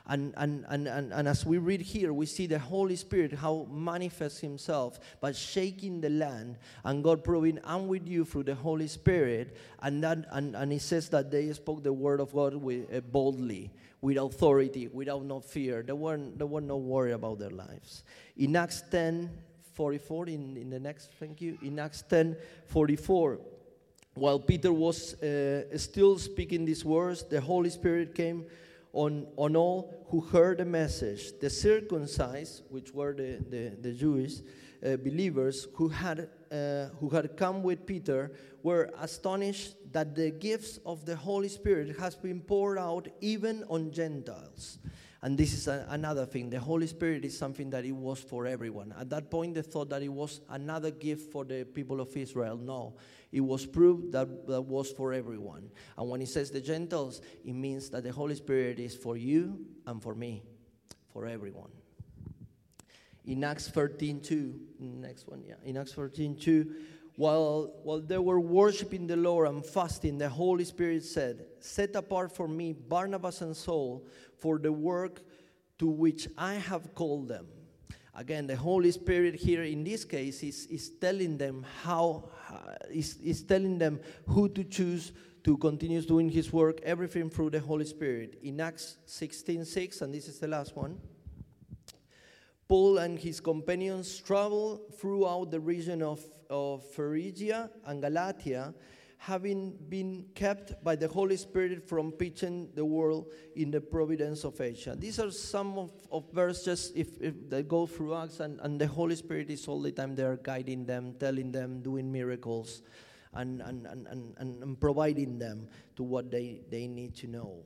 And, 0.07 0.34
and, 0.38 0.65
and, 0.69 0.88
and, 0.88 1.12
and 1.13 1.27
as 1.27 1.45
we 1.45 1.57
read 1.57 1.81
here 1.81 2.13
we 2.13 2.25
see 2.27 2.45
the 2.45 2.60
holy 2.60 2.95
spirit 2.95 3.34
how 3.34 3.67
manifests 3.72 4.39
himself 4.39 5.00
by 5.19 5.31
shaking 5.31 6.00
the 6.00 6.12
land 6.12 6.57
and 6.84 7.03
god 7.03 7.24
proving 7.24 7.60
i'm 7.63 7.88
with 7.88 8.07
you 8.07 8.24
through 8.24 8.43
the 8.43 8.55
holy 8.55 8.88
spirit. 8.88 9.57
And 9.81 10.03
that 10.03 10.27
and, 10.31 10.55
and 10.55 10.72
he 10.72 10.79
says 10.79 11.10
that 11.10 11.31
they 11.31 11.51
spoke 11.53 11.84
the 11.84 11.93
word 11.93 12.19
of 12.19 12.34
god 12.34 12.55
with, 12.55 12.93
uh, 12.93 13.01
boldly 13.01 13.72
with 14.01 14.17
authority 14.17 14.88
without 14.88 15.24
no 15.24 15.39
fear. 15.39 15.81
They 15.81 15.93
weren't 15.93 16.38
they 16.38 16.45
were 16.45 16.62
no 16.62 16.77
worry 16.77 17.13
about 17.13 17.39
their 17.39 17.50
lives. 17.50 18.03
In 18.38 18.55
acts 18.55 18.84
10 18.91 19.31
44 19.74 20.27
in, 20.27 20.57
in 20.57 20.69
the 20.69 20.79
next 20.79 21.12
thank 21.19 21.41
you 21.41 21.57
in 21.62 21.79
acts 21.79 22.03
10 22.03 22.38
44 22.67 23.39
while 24.15 24.39
Peter 24.39 24.72
was 24.72 25.13
uh, 25.22 25.77
still 25.77 26.17
speaking 26.17 26.65
these 26.65 26.86
words, 26.86 27.24
the 27.24 27.39
Holy 27.41 27.69
Spirit 27.69 28.15
came 28.15 28.45
on, 28.93 29.27
on 29.36 29.55
all 29.55 29.93
who 30.10 30.22
heard 30.22 30.60
the 30.60 30.65
message. 30.65 31.38
The 31.39 31.50
circumcised, 31.50 32.63
which 32.69 32.93
were 32.93 33.13
the, 33.13 33.43
the, 33.50 33.75
the 33.81 33.91
Jewish 33.91 34.39
uh, 34.86 34.95
believers 34.98 35.67
who 35.74 35.89
had, 35.89 36.29
uh, 36.51 36.86
who 37.00 37.10
had 37.10 37.36
come 37.36 37.62
with 37.62 37.86
Peter, 37.86 38.31
were 38.63 38.89
astonished 39.00 39.75
that 39.91 40.15
the 40.15 40.31
gifts 40.31 40.79
of 40.86 41.05
the 41.05 41.15
Holy 41.15 41.50
Spirit 41.50 42.00
has 42.00 42.15
been 42.15 42.39
poured 42.39 42.79
out 42.79 43.10
even 43.19 43.65
on 43.69 43.91
Gentiles. 43.91 44.79
And 45.22 45.38
this 45.38 45.53
is 45.53 45.67
a, 45.67 45.88
another 45.89 46.25
thing. 46.25 46.51
The 46.51 46.60
Holy 46.60 46.86
Spirit 46.86 47.25
is 47.25 47.36
something 47.36 47.72
that 47.72 47.84
it 47.84 47.93
was 47.93 48.19
for 48.19 48.45
everyone. 48.45 48.93
At 49.00 49.10
that 49.10 49.31
point, 49.31 49.55
they 49.55 49.63
thought 49.63 49.89
that 49.89 50.03
it 50.03 50.13
was 50.13 50.41
another 50.50 50.91
gift 50.91 51.31
for 51.31 51.43
the 51.43 51.63
people 51.63 52.00
of 52.00 52.15
Israel. 52.15 52.57
No, 52.57 52.93
it 53.36 53.42
was 53.42 53.65
proved 53.65 54.13
that 54.13 54.48
that 54.48 54.62
was 54.62 54.89
for 54.94 55.12
everyone. 55.12 55.70
And 55.98 56.10
when 56.10 56.22
he 56.22 56.25
says 56.25 56.51
the 56.51 56.62
Gentiles, 56.62 57.20
it 57.44 57.51
means 57.51 57.89
that 57.89 58.06
the 58.06 58.12
Holy 58.13 58.36
Spirit 58.36 58.80
is 58.80 58.96
for 58.96 59.18
you 59.18 59.60
and 59.86 60.01
for 60.01 60.15
me, 60.15 60.42
for 61.12 61.27
everyone. 61.27 61.70
In 63.25 63.44
Acts 63.44 63.68
13 63.68 64.22
2, 64.22 64.60
next 64.80 65.27
one, 65.27 65.44
yeah. 65.46 65.56
In 65.65 65.75
Acts 65.75 65.92
13 65.92 66.38
2, 66.38 66.75
while, 67.18 67.74
while 67.84 68.00
they 68.00 68.20
were 68.20 68.39
worshiping 68.39 69.06
the 69.06 69.18
Lord 69.18 69.50
and 69.50 69.65
fasting, 69.65 70.18
the 70.18 70.30
Holy 70.30 70.63
Spirit 70.63 71.04
said, 71.04 71.46
Set 71.60 71.94
apart 71.98 72.34
for 72.34 72.48
me 72.48 72.72
Barnabas 72.72 73.42
and 73.42 73.56
Saul 73.56 74.08
for 74.38 74.58
the 74.58 74.72
work 74.72 75.20
to 75.80 75.88
which 75.88 76.30
I 76.38 76.54
have 76.54 76.96
called 76.96 77.27
them. 77.27 77.48
Again, 78.17 78.48
the 78.48 78.55
Holy 78.55 78.91
Spirit 78.91 79.36
here 79.36 79.63
in 79.63 79.84
this 79.84 80.05
case 80.05 80.41
is, 80.41 80.67
is 80.67 80.89
telling 81.01 81.38
them 81.38 81.65
how, 81.84 82.29
uh, 82.50 82.75
is, 82.89 83.17
is 83.17 83.43
telling 83.43 83.77
them 83.77 84.00
who 84.27 84.48
to 84.50 84.63
choose 84.63 85.12
to 85.43 85.57
continue 85.57 86.01
doing 86.01 86.29
his 86.29 86.51
work, 86.53 86.79
everything 86.84 87.29
through 87.29 87.50
the 87.50 87.60
Holy 87.60 87.86
Spirit. 87.86 88.39
In 88.41 88.62
Acts 88.62 88.98
16 89.05 89.65
6, 89.65 90.01
and 90.01 90.13
this 90.13 90.27
is 90.27 90.39
the 90.39 90.48
last 90.48 90.75
one. 90.75 90.98
Paul 92.67 92.98
and 93.00 93.19
his 93.19 93.39
companions 93.39 94.17
traveled 94.17 94.98
throughout 94.98 95.51
the 95.51 95.60
region 95.60 96.01
of, 96.01 96.24
of 96.50 96.84
Phrygia 96.93 97.69
and 97.86 98.01
Galatia, 98.01 98.74
having 99.25 99.75
been 99.89 100.24
kept 100.36 100.84
by 100.84 100.96
the 100.96 101.08
Holy 101.08 101.36
Spirit 101.36 101.89
from 101.89 102.12
preaching 102.12 102.70
the 102.75 102.86
world 102.86 103.25
in 103.55 103.72
the 103.72 103.82
providence 103.82 104.44
of 104.44 104.62
Asia. 104.62 104.96
These 104.96 105.20
are 105.20 105.32
some 105.32 105.79
of, 105.79 105.89
of 106.12 106.32
verses 106.32 106.91
if, 106.96 107.20
if 107.20 107.34
they 107.50 107.63
go 107.63 107.88
through 107.88 108.13
Acts, 108.13 108.39
and, 108.39 108.60
and 108.62 108.79
the 108.79 108.86
Holy 108.86 109.15
Spirit 109.15 109.50
is 109.50 109.67
all 109.67 109.82
the 109.82 109.91
time 109.91 110.13
there 110.13 110.38
guiding 110.38 110.86
them, 110.86 111.15
telling 111.20 111.51
them, 111.51 111.82
doing 111.82 112.12
miracles, 112.12 112.84
and, 113.34 113.62
and, 113.62 113.88
and, 113.88 114.05
and, 114.08 114.38
and 114.38 114.79
providing 114.79 115.39
them 115.39 115.70
to 115.96 116.03
what 116.03 116.29
they, 116.29 116.62
they 116.70 116.86
need 116.86 117.15
to 117.15 117.27
know. 117.27 117.63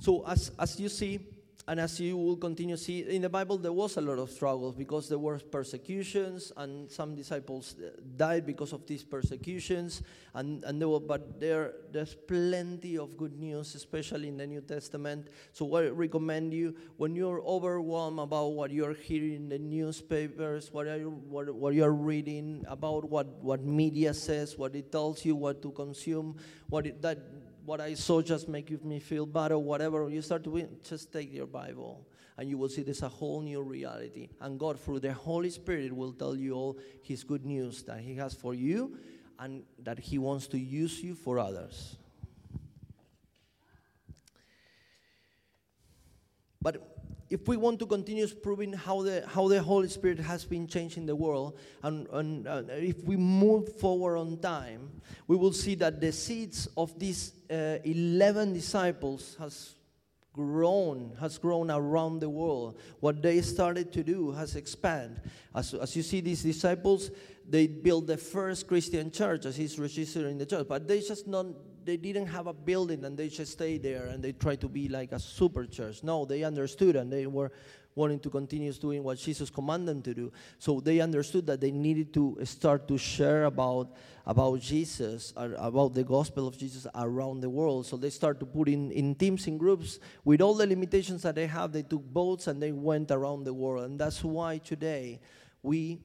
So, 0.00 0.26
as, 0.26 0.50
as 0.58 0.80
you 0.80 0.88
see, 0.88 1.20
and 1.68 1.78
as 1.78 2.00
you 2.00 2.16
will 2.16 2.38
continue 2.38 2.76
to 2.76 2.82
see 2.82 3.00
in 3.00 3.20
the 3.20 3.28
Bible, 3.28 3.58
there 3.58 3.74
was 3.74 3.98
a 3.98 4.00
lot 4.00 4.18
of 4.18 4.30
struggles 4.30 4.74
because 4.74 5.06
there 5.06 5.18
were 5.18 5.38
persecutions, 5.38 6.50
and 6.56 6.90
some 6.90 7.14
disciples 7.14 7.76
uh, 7.78 7.90
died 8.16 8.46
because 8.46 8.72
of 8.72 8.86
these 8.86 9.04
persecutions. 9.04 10.02
And, 10.32 10.64
and 10.64 10.80
there 10.80 10.88
were, 10.88 10.98
but 10.98 11.38
there, 11.38 11.74
there's 11.92 12.14
plenty 12.14 12.96
of 12.96 13.18
good 13.18 13.38
news, 13.38 13.74
especially 13.74 14.28
in 14.28 14.38
the 14.38 14.46
New 14.46 14.62
Testament. 14.62 15.28
So 15.52 15.76
I 15.76 15.88
recommend 15.88 16.54
you 16.54 16.74
when 16.96 17.14
you're 17.14 17.42
overwhelmed 17.42 18.20
about 18.20 18.54
what 18.54 18.70
you're 18.70 18.94
hearing 18.94 19.34
in 19.34 19.48
the 19.50 19.58
newspapers, 19.58 20.72
what, 20.72 20.86
are 20.86 20.96
you, 20.96 21.10
what, 21.28 21.54
what 21.54 21.74
you're 21.74 21.92
reading 21.92 22.64
about 22.66 23.10
what, 23.10 23.26
what 23.42 23.62
media 23.62 24.14
says, 24.14 24.56
what 24.56 24.74
it 24.74 24.90
tells 24.90 25.22
you, 25.22 25.36
what 25.36 25.60
to 25.60 25.70
consume, 25.72 26.38
what 26.70 26.86
it, 26.86 27.02
that 27.02 27.18
what 27.68 27.82
I 27.82 27.92
saw 27.92 28.22
just 28.22 28.48
make 28.48 28.82
me 28.82 28.98
feel 28.98 29.26
or 29.52 29.58
whatever, 29.58 30.08
you 30.08 30.22
start 30.22 30.42
to 30.44 30.68
just 30.88 31.12
take 31.12 31.30
your 31.34 31.46
Bible 31.46 32.08
and 32.38 32.48
you 32.48 32.56
will 32.56 32.70
see 32.70 32.82
there's 32.82 33.02
a 33.02 33.10
whole 33.10 33.42
new 33.42 33.60
reality. 33.60 34.30
And 34.40 34.58
God, 34.58 34.80
through 34.80 35.00
the 35.00 35.12
Holy 35.12 35.50
Spirit, 35.50 35.94
will 35.94 36.14
tell 36.14 36.34
you 36.34 36.54
all 36.54 36.78
His 37.02 37.24
good 37.24 37.44
news 37.44 37.82
that 37.82 38.00
He 38.00 38.14
has 38.14 38.32
for 38.32 38.54
you 38.54 38.96
and 39.38 39.64
that 39.82 39.98
He 39.98 40.16
wants 40.16 40.46
to 40.46 40.58
use 40.58 41.02
you 41.02 41.14
for 41.14 41.38
others. 41.38 41.98
But 46.62 46.97
if 47.30 47.46
we 47.46 47.56
want 47.56 47.78
to 47.80 47.86
continue 47.86 48.26
proving 48.26 48.72
how 48.72 49.02
the, 49.02 49.24
how 49.26 49.48
the 49.48 49.62
Holy 49.62 49.88
Spirit 49.88 50.18
has 50.18 50.44
been 50.44 50.66
changing 50.66 51.06
the 51.06 51.16
world, 51.16 51.58
and, 51.82 52.06
and 52.12 52.46
uh, 52.46 52.62
if 52.68 53.04
we 53.04 53.16
move 53.16 53.76
forward 53.76 54.16
on 54.16 54.38
time, 54.38 54.90
we 55.26 55.36
will 55.36 55.52
see 55.52 55.74
that 55.76 56.00
the 56.00 56.12
seeds 56.12 56.68
of 56.76 56.98
these 56.98 57.32
uh, 57.50 57.78
11 57.84 58.54
disciples 58.54 59.36
has 59.38 59.74
grown, 60.32 61.16
has 61.20 61.36
grown 61.36 61.70
around 61.70 62.20
the 62.20 62.30
world. 62.30 62.78
What 63.00 63.20
they 63.22 63.42
started 63.42 63.92
to 63.92 64.02
do 64.02 64.30
has 64.32 64.56
expanded. 64.56 65.20
As, 65.54 65.74
as 65.74 65.96
you 65.96 66.02
see, 66.02 66.20
these 66.20 66.42
disciples, 66.42 67.10
they 67.48 67.66
built 67.66 68.06
the 68.06 68.16
first 68.16 68.66
Christian 68.68 69.10
church, 69.10 69.46
as 69.46 69.58
is 69.58 69.78
registered 69.78 70.26
in 70.26 70.38
the 70.38 70.46
church, 70.46 70.66
but 70.68 70.86
they 70.86 71.00
just 71.00 71.26
not 71.26 71.46
they 71.84 71.96
didn't 71.96 72.26
have 72.26 72.46
a 72.46 72.52
building 72.52 73.04
and 73.04 73.16
they 73.16 73.28
just 73.28 73.52
stayed 73.52 73.82
there 73.82 74.06
and 74.06 74.22
they 74.22 74.32
tried 74.32 74.60
to 74.60 74.68
be 74.68 74.88
like 74.88 75.12
a 75.12 75.18
super 75.18 75.66
church. 75.66 76.02
No, 76.02 76.24
they 76.24 76.42
understood 76.42 76.96
and 76.96 77.12
they 77.12 77.26
were 77.26 77.50
wanting 77.94 78.20
to 78.20 78.30
continue 78.30 78.72
doing 78.74 79.02
what 79.02 79.18
Jesus 79.18 79.50
commanded 79.50 79.88
them 79.88 80.02
to 80.02 80.14
do. 80.14 80.32
So 80.58 80.80
they 80.80 81.00
understood 81.00 81.46
that 81.46 81.60
they 81.60 81.72
needed 81.72 82.14
to 82.14 82.38
start 82.44 82.86
to 82.88 82.96
share 82.96 83.44
about, 83.44 83.90
about 84.24 84.60
Jesus, 84.60 85.32
uh, 85.36 85.50
about 85.58 85.94
the 85.94 86.04
gospel 86.04 86.46
of 86.46 86.56
Jesus 86.56 86.86
around 86.94 87.40
the 87.40 87.50
world. 87.50 87.86
So 87.86 87.96
they 87.96 88.10
started 88.10 88.38
to 88.40 88.46
put 88.46 88.68
in, 88.68 88.92
in 88.92 89.16
teams, 89.16 89.46
in 89.48 89.58
groups, 89.58 89.98
with 90.24 90.40
all 90.40 90.54
the 90.54 90.66
limitations 90.66 91.22
that 91.22 91.34
they 91.34 91.46
have, 91.46 91.72
they 91.72 91.82
took 91.82 92.04
boats 92.04 92.46
and 92.46 92.62
they 92.62 92.72
went 92.72 93.10
around 93.10 93.44
the 93.44 93.54
world. 93.54 93.84
And 93.84 93.98
that's 93.98 94.22
why 94.22 94.58
today 94.58 95.20
we 95.62 95.98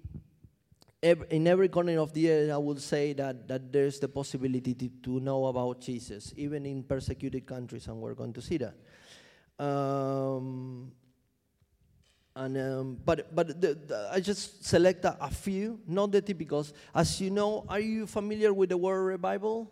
in 1.04 1.48
every 1.48 1.68
corner 1.68 2.00
of 2.00 2.14
the 2.14 2.32
earth, 2.32 2.52
I 2.52 2.58
would 2.58 2.82
say 2.82 3.12
that, 3.14 3.48
that 3.50 3.74
there's 3.74 4.00
the 4.00 4.08
possibility 4.08 4.74
to, 4.74 4.88
to 5.04 5.20
know 5.20 5.48
about 5.48 5.82
Jesus, 5.82 6.34
even 6.38 6.66
in 6.66 6.84
persecuted 6.84 7.46
countries, 7.46 7.88
and 7.88 7.98
we're 7.98 8.14
going 8.14 8.32
to 8.34 8.42
see 8.42 8.58
that. 8.58 8.76
Um, 9.60 10.92
and 12.36 12.58
um, 12.58 12.98
but 13.06 13.36
but 13.36 13.62
the, 13.62 13.76
the, 13.76 14.10
I 14.12 14.20
just 14.20 14.66
select 14.66 15.06
a, 15.06 15.16
a, 15.24 15.30
few, 15.30 15.80
not 15.88 16.12
the 16.12 16.22
typicals. 16.22 16.74
As 16.96 17.22
you 17.22 17.30
know, 17.30 17.66
are 17.70 17.80
you 17.80 18.08
familiar 18.08 18.54
with 18.54 18.70
the 18.70 18.78
word 18.78 19.04
revival? 19.04 19.72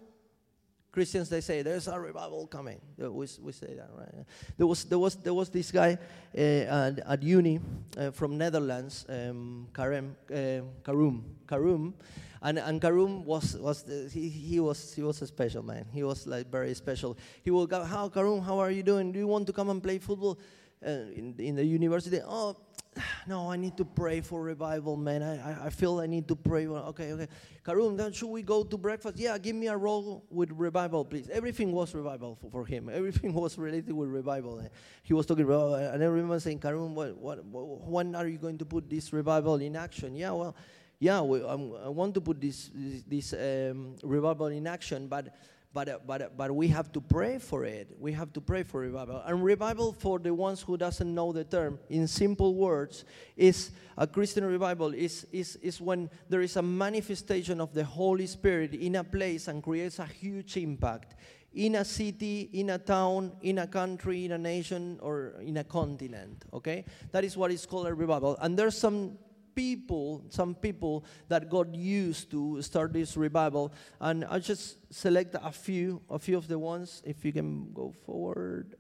Christians 0.92 1.30
they 1.30 1.42
say 1.42 1.62
there's 1.62 1.88
a 1.88 2.00
revival 2.00 2.48
coming. 2.48 2.80
We, 2.98 3.08
we 3.42 3.52
say 3.52 3.76
that 3.76 3.90
right. 3.98 4.26
There 4.58 4.68
was 4.68 4.84
there 4.86 5.00
was 5.00 5.16
there 5.16 5.34
was 5.34 5.50
this 5.50 5.72
guy 5.72 5.98
uh, 6.38 6.42
at, 6.42 7.00
at, 7.00 7.24
uni 7.24 7.60
uh, 7.98 8.12
from 8.12 8.38
Netherlands, 8.38 9.06
um, 9.10 9.68
Karem, 9.74 10.16
uh, 10.30 10.66
Karum, 10.84 11.24
Karum, 11.48 11.94
and 12.42 12.60
and 12.60 12.82
Karum 12.82 13.24
was 13.24 13.56
was 13.58 13.84
the, 13.84 14.10
he, 14.14 14.30
he 14.30 14.60
was 14.60 14.94
he 14.94 15.02
was 15.02 15.22
a 15.22 15.28
special 15.28 15.64
man. 15.64 15.86
He 15.92 16.04
was 16.04 16.28
like 16.28 16.52
very 16.52 16.74
special. 16.74 17.18
He 17.44 17.52
will 17.52 17.68
go, 17.68 17.84
how 17.84 18.10
Karum, 18.10 18.44
how 18.44 18.60
are 18.60 18.72
you 18.72 18.84
doing? 18.84 19.12
Do 19.12 19.20
you 19.20 19.28
want 19.28 19.48
to 19.48 19.54
come 19.54 19.70
and 19.70 19.82
play 19.82 20.00
football? 20.00 20.38
uh, 20.86 20.90
in, 20.90 21.36
in 21.38 21.56
the 21.56 21.66
university, 21.66 22.20
oh, 22.26 22.56
no, 23.28 23.50
I 23.52 23.58
need 23.58 23.78
to 23.78 23.86
pray 23.86 24.22
for 24.22 24.42
revival, 24.42 24.98
man. 24.98 25.24
I, 25.24 25.36
I, 25.38 25.66
I 25.68 25.70
feel 25.70 26.00
I 26.00 26.08
need 26.08 26.28
to 26.28 26.36
pray. 26.36 26.68
Okay, 26.68 27.14
okay. 27.14 27.28
Karun, 27.64 27.98
then 27.98 28.12
should 28.12 28.30
we 28.30 28.42
go 28.42 28.64
to 28.64 28.78
breakfast? 28.78 29.18
Yeah, 29.18 29.38
give 29.38 29.56
me 29.56 29.68
a 29.68 29.78
roll 29.78 30.26
with 30.30 30.52
revival, 30.52 31.06
please. 31.06 31.30
Everything 31.30 31.72
was 31.72 31.94
revival 31.96 32.36
for, 32.36 32.52
for 32.52 32.66
him. 32.66 32.90
Everything 32.92 33.34
was 33.44 33.58
related 33.58 33.94
with 33.94 34.10
revival. 34.10 34.62
He 35.04 35.14
was 35.14 35.26
talking 35.26 35.46
about, 35.46 35.80
and 35.94 36.04
I 36.04 36.08
remember 36.08 36.40
saying, 36.40 36.60
Karun, 36.60 36.94
what, 36.94 37.16
what, 37.18 37.46
when 37.46 38.16
are 38.16 38.28
you 38.28 38.38
going 38.38 38.58
to 38.58 38.66
put 38.66 38.90
this 38.90 39.14
revival 39.14 39.56
in 39.56 39.76
action? 39.76 40.16
Yeah, 40.16 40.32
well, 40.32 40.56
yeah, 41.00 41.22
we, 41.22 41.44
um, 41.44 41.74
I 41.84 41.90
want 41.90 42.14
to 42.16 42.22
put 42.22 42.40
this, 42.40 42.70
this, 42.76 43.32
this 43.32 43.34
um, 43.34 43.96
revival 44.04 44.48
in 44.48 44.68
action, 44.68 45.08
but 45.08 45.34
but, 45.74 45.88
uh, 45.88 46.00
but, 46.06 46.22
uh, 46.22 46.30
but 46.36 46.54
we 46.54 46.68
have 46.68 46.92
to 46.92 47.02
pray 47.02 47.38
for 47.38 47.64
it. 47.64 47.96
We 48.00 48.12
have 48.14 48.34
to 48.34 48.42
pray 48.42 48.64
for 48.64 48.82
revival. 48.82 49.22
And 49.26 49.44
revival, 49.44 49.94
for 49.94 50.20
the 50.20 50.34
ones 50.34 50.62
who 50.62 50.78
doesn't 50.78 51.14
know 51.14 51.32
the 51.32 51.46
term, 51.46 51.80
in 51.90 52.08
simple 52.08 52.56
words, 52.56 53.06
is 53.38 53.72
a 53.98 54.06
Christian 54.06 54.44
revival 54.46 54.94
is, 54.94 55.26
is, 55.32 55.56
is 55.58 55.80
when 55.80 56.10
there 56.30 56.42
is 56.42 56.58
a 56.58 56.62
manifestation 56.62 57.62
of 57.62 57.74
the 57.74 57.86
Holy 57.86 58.28
Spirit 58.28 58.74
in 58.74 58.96
a 58.96 59.04
place 59.04 59.48
and 59.48 59.64
creates 59.64 60.00
a 60.00 60.06
huge 60.06 60.58
impact 60.58 61.16
in 61.54 61.76
a 61.76 61.86
city, 61.86 62.50
in 62.54 62.70
a 62.70 62.78
town, 62.78 63.32
in 63.42 63.60
a 63.60 63.68
country, 63.68 64.26
in 64.26 64.32
a 64.32 64.38
nation, 64.38 64.98
or 65.02 65.34
in 65.42 65.58
a 65.58 65.64
continent. 65.64 66.46
Okay? 66.54 66.86
That 67.12 67.24
is 67.24 67.36
what 67.36 67.52
is 67.52 67.66
called 67.66 67.88
a 67.88 67.94
revival. 67.94 68.38
And 68.42 68.58
there's 68.58 68.78
some 68.78 69.18
people, 69.56 70.24
some 70.30 70.56
people 70.56 71.06
that 71.28 71.50
God 71.50 71.76
used 71.76 72.32
to 72.32 72.62
start 72.62 72.94
this 72.94 73.18
revival. 73.18 73.72
And 74.00 74.26
I 74.26 74.40
just 74.40 74.78
select 74.94 75.36
a 75.42 75.52
few, 75.52 76.02
a 76.10 76.20
few 76.20 76.38
of 76.38 76.48
the 76.48 76.60
ones. 76.60 77.02
If 77.06 77.24
you 77.26 77.32
can 77.32 77.72
go 77.74 77.94
forward. 78.06 78.76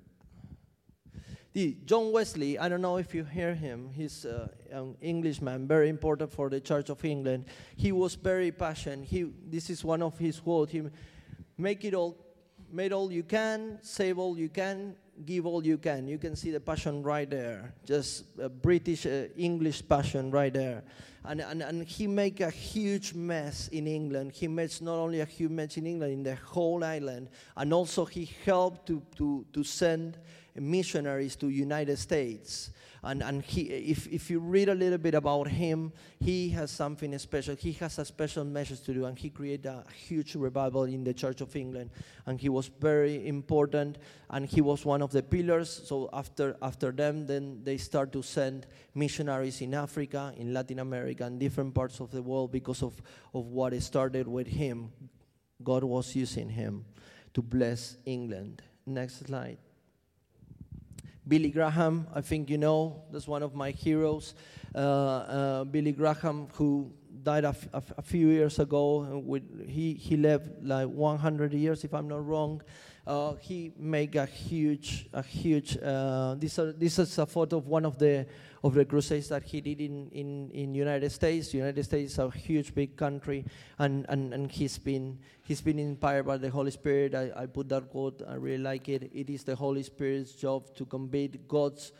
The 1.53 1.77
John 1.83 2.13
Wesley, 2.13 2.57
I 2.57 2.69
don't 2.69 2.81
know 2.81 2.95
if 2.95 3.13
you 3.13 3.25
hear 3.25 3.53
him. 3.53 3.89
He's 3.93 4.25
uh, 4.25 4.47
an 4.71 4.95
Englishman, 5.01 5.67
very 5.67 5.89
important 5.89 6.31
for 6.31 6.49
the 6.49 6.61
Church 6.61 6.89
of 6.89 7.03
England. 7.03 7.45
He 7.75 7.91
was 7.91 8.15
very 8.15 8.53
passionate. 8.53 9.05
He, 9.05 9.29
this 9.49 9.69
is 9.69 9.83
one 9.83 10.01
of 10.01 10.17
his 10.17 10.39
quotes. 10.39 10.71
He 10.71 10.83
make 11.57 11.83
it 11.83 11.93
all, 11.93 12.15
made 12.71 12.93
all 12.93 13.11
you 13.11 13.23
can, 13.23 13.79
save 13.81 14.17
all 14.17 14.37
you 14.37 14.47
can, 14.47 14.95
give 15.25 15.45
all 15.45 15.65
you 15.65 15.77
can. 15.77 16.07
You 16.07 16.17
can 16.17 16.35
see 16.35 16.51
the 16.51 16.59
passion 16.59 17.03
right 17.03 17.29
there, 17.29 17.73
just 17.85 18.25
a 18.39 18.49
British 18.49 19.05
uh, 19.05 19.27
English 19.37 19.87
passion 19.87 20.31
right 20.31 20.53
there. 20.53 20.83
And, 21.23 21.41
and, 21.41 21.61
and 21.61 21.83
he 21.87 22.07
make 22.07 22.39
a 22.41 22.49
huge 22.49 23.13
mess 23.13 23.67
in 23.67 23.85
England. 23.85 24.31
He 24.33 24.47
makes 24.47 24.81
not 24.81 24.95
only 24.95 25.21
a 25.21 25.25
huge 25.25 25.51
mess 25.51 25.77
in 25.77 25.85
England, 25.85 26.13
in 26.13 26.23
the 26.23 26.35
whole 26.35 26.83
island, 26.83 27.29
and 27.55 27.73
also 27.73 28.05
he 28.05 28.29
helped 28.43 28.87
to, 28.87 29.01
to, 29.17 29.45
to 29.53 29.63
send 29.63 30.17
missionaries 30.55 31.35
to 31.37 31.49
United 31.49 31.97
States. 31.97 32.71
And, 33.03 33.23
and 33.23 33.43
he, 33.43 33.61
if, 33.61 34.07
if 34.07 34.29
you 34.29 34.39
read 34.39 34.69
a 34.69 34.75
little 34.75 34.99
bit 34.99 35.15
about 35.15 35.47
him, 35.47 35.91
he 36.19 36.49
has 36.49 36.69
something 36.69 37.17
special. 37.17 37.55
He 37.55 37.71
has 37.73 37.97
a 37.97 38.05
special 38.05 38.43
message 38.43 38.81
to 38.81 38.93
do, 38.93 39.05
and 39.05 39.17
he 39.17 39.31
created 39.31 39.65
a 39.65 39.83
huge 40.07 40.35
revival 40.35 40.83
in 40.83 41.03
the 41.03 41.13
Church 41.13 41.41
of 41.41 41.55
England. 41.55 41.89
And 42.27 42.39
he 42.39 42.49
was 42.49 42.67
very 42.67 43.27
important, 43.27 43.97
and 44.29 44.45
he 44.45 44.61
was 44.61 44.85
one 44.85 45.01
of 45.01 45.11
the 45.11 45.23
pillars. 45.23 45.81
So 45.85 46.09
after, 46.13 46.55
after 46.61 46.91
them, 46.91 47.25
then 47.25 47.61
they 47.63 47.77
start 47.77 48.11
to 48.13 48.21
send 48.21 48.67
missionaries 48.93 49.61
in 49.61 49.73
Africa, 49.73 50.33
in 50.37 50.53
Latin 50.53 50.77
America, 50.77 51.23
and 51.23 51.39
different 51.39 51.73
parts 51.73 52.01
of 52.01 52.11
the 52.11 52.21
world 52.21 52.51
because 52.51 52.83
of, 52.83 53.01
of 53.33 53.47
what 53.47 53.73
started 53.81 54.27
with 54.27 54.47
him. 54.47 54.91
God 55.63 55.83
was 55.83 56.15
using 56.15 56.49
him 56.49 56.85
to 57.33 57.41
bless 57.41 57.97
England. 58.05 58.61
Next 58.85 59.25
slide. 59.25 59.57
Billy 61.27 61.49
Graham, 61.49 62.07
I 62.13 62.21
think 62.21 62.49
you 62.49 62.57
know, 62.57 63.03
that's 63.11 63.27
one 63.27 63.43
of 63.43 63.53
my 63.53 63.71
heroes. 63.71 64.33
Uh, 64.73 64.77
uh, 64.77 65.63
Billy 65.65 65.91
Graham, 65.91 66.47
who 66.53 66.91
died 67.23 67.45
a, 67.45 67.53
few 68.01 68.27
years 68.27 68.59
ago. 68.59 69.21
With, 69.23 69.69
he, 69.69 69.93
he 69.93 70.17
lived 70.17 70.65
like 70.65 70.87
100 70.87 71.53
years, 71.53 71.83
if 71.83 71.93
I'm 71.93 72.07
not 72.07 72.25
wrong. 72.25 72.61
Uh, 73.05 73.33
he 73.35 73.73
made 73.77 74.15
a 74.15 74.25
huge, 74.25 75.09
a 75.13 75.23
huge. 75.23 75.77
Uh, 75.77 76.35
this, 76.35 76.59
uh, 76.59 76.71
this 76.77 76.99
is 76.99 77.17
a 77.17 77.25
photo 77.25 77.57
of 77.57 77.67
one 77.67 77.83
of 77.83 77.97
the 77.97 78.27
of 78.63 78.75
the 78.75 78.85
crusades 78.85 79.29
that 79.29 79.43
he 79.43 79.59
did 79.59 79.81
in 79.81 80.07
in 80.11 80.51
in 80.51 80.75
United 80.75 81.11
States. 81.11 81.51
United 81.53 81.83
States 81.83 82.13
is 82.13 82.19
a 82.19 82.29
huge, 82.29 82.75
big 82.75 82.95
country, 82.95 83.43
and 83.79 84.05
and, 84.07 84.33
and 84.33 84.51
he's 84.51 84.77
been 84.77 85.17
he's 85.41 85.61
been 85.61 85.79
inspired 85.79 86.27
by 86.27 86.37
the 86.37 86.49
Holy 86.49 86.69
Spirit. 86.69 87.15
I, 87.15 87.31
I 87.35 87.45
put 87.47 87.69
that 87.69 87.89
quote. 87.89 88.21
I 88.27 88.35
really 88.35 88.61
like 88.61 88.87
it. 88.87 89.09
It 89.13 89.31
is 89.31 89.43
the 89.43 89.55
Holy 89.55 89.81
Spirit's 89.81 90.33
job 90.33 90.75
to 90.75 90.85
convey 90.85 91.27
God's 91.27 91.93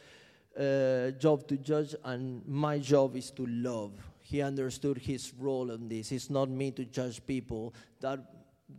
uh, 0.58 1.12
job 1.12 1.48
to 1.48 1.58
judge, 1.58 1.96
and 2.04 2.48
my 2.48 2.78
job 2.78 3.16
is 3.16 3.32
to 3.32 3.46
love. 3.48 3.94
He 4.20 4.42
understood 4.42 4.98
his 4.98 5.34
role 5.34 5.72
in 5.72 5.90
this. 5.90 6.12
It's 6.12 6.30
not 6.30 6.50
me 6.50 6.72
to 6.72 6.86
judge 6.86 7.26
people. 7.26 7.74
That 8.00 8.20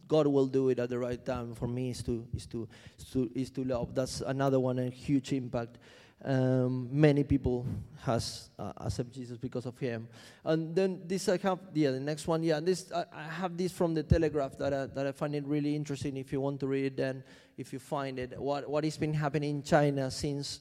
God 0.08 0.26
will 0.26 0.46
do 0.46 0.68
it 0.68 0.78
at 0.78 0.90
the 0.90 0.98
right 0.98 1.24
time. 1.24 1.54
For 1.54 1.68
me, 1.68 1.90
is 1.90 2.02
to 2.04 2.26
is 2.34 2.46
to 2.46 2.68
is 2.98 3.04
to, 3.12 3.30
is 3.34 3.50
to 3.50 3.64
love. 3.64 3.94
That's 3.94 4.20
another 4.20 4.60
one, 4.60 4.78
a 4.78 4.90
huge 4.90 5.32
impact. 5.32 5.78
Um, 6.24 6.88
many 6.92 7.24
people 7.24 7.66
has 8.02 8.50
uh, 8.56 8.72
accept 8.76 9.10
Jesus 9.12 9.38
because 9.38 9.66
of 9.66 9.76
him. 9.78 10.06
And 10.44 10.72
then 10.72 11.00
this 11.04 11.28
I 11.28 11.36
have, 11.38 11.58
yeah, 11.74 11.90
the 11.90 11.98
next 11.98 12.28
one, 12.28 12.44
yeah, 12.44 12.60
this 12.60 12.92
I, 12.92 13.06
I 13.12 13.22
have 13.24 13.56
this 13.56 13.72
from 13.72 13.92
the 13.92 14.04
Telegraph 14.04 14.56
that 14.58 14.72
I, 14.72 14.86
that 14.86 15.06
I 15.06 15.12
find 15.12 15.34
it 15.34 15.44
really 15.44 15.74
interesting. 15.74 16.16
If 16.16 16.32
you 16.32 16.40
want 16.40 16.60
to 16.60 16.68
read 16.68 16.84
it, 16.84 16.96
then 16.96 17.24
if 17.58 17.72
you 17.72 17.80
find 17.80 18.20
it, 18.20 18.38
what 18.38 18.70
what 18.70 18.84
has 18.84 18.96
been 18.96 19.14
happening 19.14 19.50
in 19.50 19.62
China 19.64 20.10
since 20.12 20.60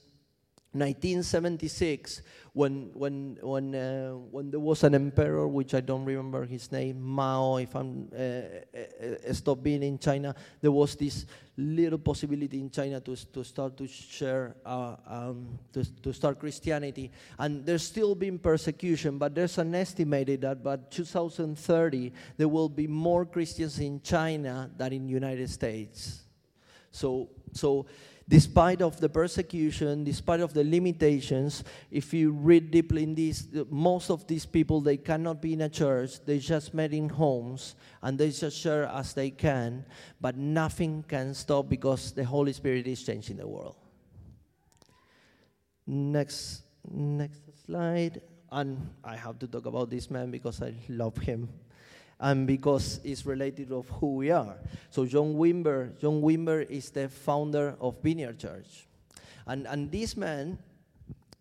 1976, 0.74 2.22
when 2.54 2.92
when 2.94 3.38
when 3.42 3.76
uh, 3.76 4.12
when 4.32 4.52
there 4.52 4.60
was 4.60 4.84
an 4.86 4.96
emperor, 4.96 5.46
which 5.46 5.74
I 5.74 5.82
don't 5.82 6.06
remember 6.06 6.46
his 6.46 6.72
name, 6.72 7.02
Mao, 7.02 7.58
if 7.58 7.76
I'm 7.76 8.10
uh, 8.14 8.18
uh, 8.18 9.30
uh, 9.30 9.34
stopped 9.34 9.64
being 9.64 9.84
in 9.84 10.00
China, 10.00 10.34
there 10.62 10.72
was 10.72 10.96
this 10.96 11.26
little 11.58 12.00
possibility 12.00 12.60
in 12.60 12.70
China 12.70 13.02
to 13.02 13.16
to 13.34 13.44
start 13.44 13.76
to 13.78 13.88
share 13.88 14.56
uh, 14.66 14.96
um, 15.08 15.60
to 15.74 15.84
to 16.04 16.14
start 16.14 16.40
Christianity, 16.40 17.12
and 17.38 17.66
there's 17.66 17.84
still 17.84 18.16
been 18.16 18.40
persecution, 18.40 19.18
but 19.18 19.36
there's 19.36 19.58
an 19.58 19.76
estimated 19.76 20.40
that 20.42 20.64
by 20.64 20.78
2030 20.90 22.14
there 22.38 22.48
will 22.48 22.70
be 22.70 22.88
more 22.88 23.26
Christians 23.26 23.80
in 23.80 24.02
China 24.02 24.72
than 24.78 24.94
in 24.94 25.10
United 25.10 25.50
States. 25.50 26.22
So 26.92 27.30
so 27.54 27.86
despite 28.32 28.82
of 28.82 28.98
the 29.02 29.10
persecution, 29.10 30.06
despite 30.06 30.40
of 30.40 30.54
the 30.54 30.64
limitations, 30.64 31.66
if 31.92 32.14
you 32.14 32.32
read 32.32 32.72
deeply 32.72 33.04
in 33.04 33.14
this, 33.14 33.46
most 33.70 34.10
of 34.10 34.26
these 34.26 34.46
people, 34.46 34.80
they 34.80 34.96
cannot 34.96 35.42
be 35.42 35.52
in 35.52 35.60
a 35.60 35.68
church. 35.68 36.24
They 36.26 36.40
just 36.40 36.74
met 36.74 36.94
in 36.94 37.10
homes 37.10 37.76
and 38.02 38.18
they 38.18 38.32
just 38.32 38.58
share 38.58 38.86
as 38.86 39.14
they 39.14 39.32
can, 39.32 39.84
but 40.22 40.38
nothing 40.38 41.04
can 41.10 41.34
stop 41.34 41.68
because 41.68 42.14
the 42.14 42.24
Holy 42.24 42.54
Spirit 42.54 42.88
is 42.88 43.04
changing 43.04 43.36
the 43.36 43.48
world. 43.48 43.76
Next, 45.86 46.64
next 46.90 47.42
slide. 47.66 48.22
And 48.50 48.90
I 49.04 49.18
have 49.18 49.40
to 49.40 49.48
talk 49.48 49.66
about 49.66 49.90
this 49.90 50.10
man 50.10 50.32
because 50.32 50.62
I 50.62 50.74
love 50.88 51.18
him. 51.18 51.50
And 52.22 52.46
because 52.46 53.00
it's 53.04 53.26
related 53.26 53.72
of 53.72 53.90
who 53.90 54.16
we 54.16 54.30
are. 54.30 54.56
So 54.92 55.06
John 55.06 55.34
Wimber, 55.34 56.00
John 56.00 56.22
Wimber 56.22 56.70
is 56.70 56.92
the 56.92 57.10
founder 57.10 57.76
of 57.82 58.02
Vineyard 58.02 58.38
Church. 58.40 58.88
And, 59.48 59.66
and 59.66 59.92
this 59.92 60.16
man, 60.16 60.60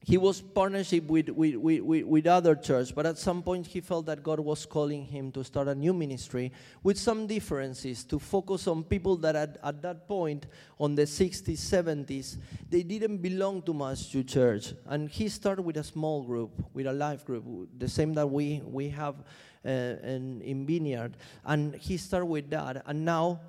he 0.02 0.16
was 0.16 0.40
partnership 0.40 1.04
with, 1.04 1.28
with, 1.28 1.56
with, 1.56 2.04
with, 2.04 2.26
other 2.26 2.54
church, 2.54 2.94
but 2.94 3.04
at 3.04 3.18
some 3.18 3.42
point 3.42 3.66
he 3.66 3.82
felt 3.82 4.06
that 4.06 4.22
God 4.22 4.40
was 4.40 4.64
calling 4.64 5.04
him 5.04 5.30
to 5.32 5.44
start 5.44 5.68
a 5.68 5.74
new 5.74 5.92
ministry 5.92 6.50
with 6.82 6.98
some 6.98 7.26
differences 7.26 8.02
to 8.04 8.18
focus 8.18 8.66
on 8.66 8.82
people 8.82 9.18
that 9.18 9.36
at, 9.36 9.58
at 9.62 9.82
that 9.82 10.08
point, 10.08 10.46
on 10.78 10.94
the 10.94 11.02
60s, 11.02 11.58
70s, 11.58 12.38
they 12.70 12.82
didn't 12.82 13.18
belong 13.18 13.60
too 13.60 13.74
much 13.74 14.10
to 14.12 14.24
church. 14.24 14.72
And 14.86 15.10
he 15.10 15.28
started 15.28 15.60
with 15.60 15.76
a 15.76 15.84
small 15.84 16.22
group, 16.22 16.50
with 16.72 16.86
a 16.86 16.92
life 16.92 17.26
group, 17.26 17.44
the 17.76 17.88
same 17.88 18.14
that 18.14 18.26
we, 18.26 18.62
we 18.64 18.88
have 18.88 19.16
uh, 19.64 19.68
in, 19.68 20.40
in 20.42 20.66
Vineyard. 20.66 21.16
And 21.44 21.74
he 21.74 21.96
started 21.96 22.26
with 22.26 22.50
that. 22.50 22.82
And 22.86 23.04
now 23.04 23.40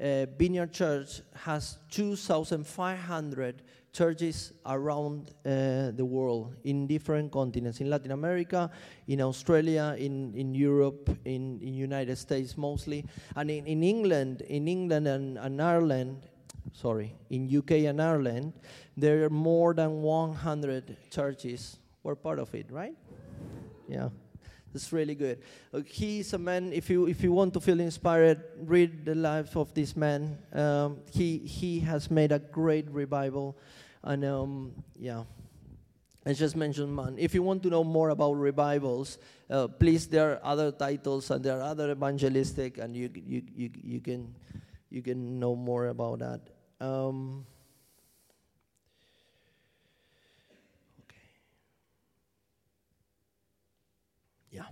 uh, 0.00 0.26
Vineyard 0.38 0.72
Church 0.72 1.20
has 1.34 1.78
2,500 1.90 3.62
churches 3.92 4.52
around 4.64 5.32
uh, 5.44 5.90
the 5.92 6.04
world 6.04 6.54
in 6.64 6.86
different 6.86 7.30
continents 7.30 7.80
in 7.80 7.90
latin 7.90 8.12
america 8.12 8.70
in 9.06 9.20
australia 9.20 9.94
in, 9.98 10.32
in 10.34 10.54
europe 10.54 11.10
in, 11.26 11.60
in 11.60 11.74
united 11.74 12.16
states 12.16 12.56
mostly 12.56 13.04
and 13.36 13.50
in, 13.50 13.66
in 13.66 13.82
england 13.82 14.40
in 14.48 14.66
england 14.66 15.06
and, 15.06 15.36
and 15.36 15.60
ireland 15.60 16.16
sorry 16.72 17.14
in 17.28 17.54
uk 17.54 17.70
and 17.70 18.00
ireland 18.00 18.54
there 18.96 19.24
are 19.24 19.30
more 19.30 19.74
than 19.74 20.00
100 20.00 20.96
churches 21.10 21.76
were 22.02 22.16
part 22.16 22.38
of 22.38 22.54
it 22.54 22.66
right 22.70 22.96
yeah 23.88 24.08
that's 24.72 24.92
really 24.92 25.14
good. 25.14 25.38
Uh, 25.72 25.80
he's 25.84 26.32
a 26.32 26.38
man. 26.38 26.72
If 26.72 26.88
you 26.88 27.06
if 27.06 27.22
you 27.22 27.32
want 27.32 27.54
to 27.54 27.60
feel 27.60 27.80
inspired, 27.80 28.42
read 28.56 29.04
the 29.04 29.14
life 29.14 29.56
of 29.56 29.74
this 29.74 29.94
man. 29.96 30.38
Um, 30.52 31.00
he 31.12 31.38
he 31.38 31.80
has 31.80 32.10
made 32.10 32.32
a 32.32 32.38
great 32.38 32.90
revival 32.90 33.56
and 34.04 34.24
um, 34.24 34.72
yeah, 34.98 35.24
I 36.26 36.32
just 36.32 36.56
mentioned 36.56 36.94
man. 36.94 37.16
If 37.18 37.34
you 37.34 37.42
want 37.42 37.62
to 37.64 37.70
know 37.70 37.84
more 37.84 38.10
about 38.10 38.34
revivals, 38.34 39.18
uh, 39.50 39.68
please 39.68 40.06
there 40.06 40.32
are 40.32 40.40
other 40.42 40.72
titles 40.72 41.30
and 41.30 41.44
there 41.44 41.58
are 41.58 41.62
other 41.62 41.90
evangelistic, 41.90 42.78
and 42.78 42.96
you 42.96 43.10
you 43.14 43.42
you, 43.54 43.70
you 43.82 44.00
can 44.00 44.34
you 44.90 45.02
can 45.02 45.38
know 45.38 45.54
more 45.54 45.88
about 45.88 46.18
that. 46.20 46.40
Um, 46.80 47.46
Yeah. 54.52 54.64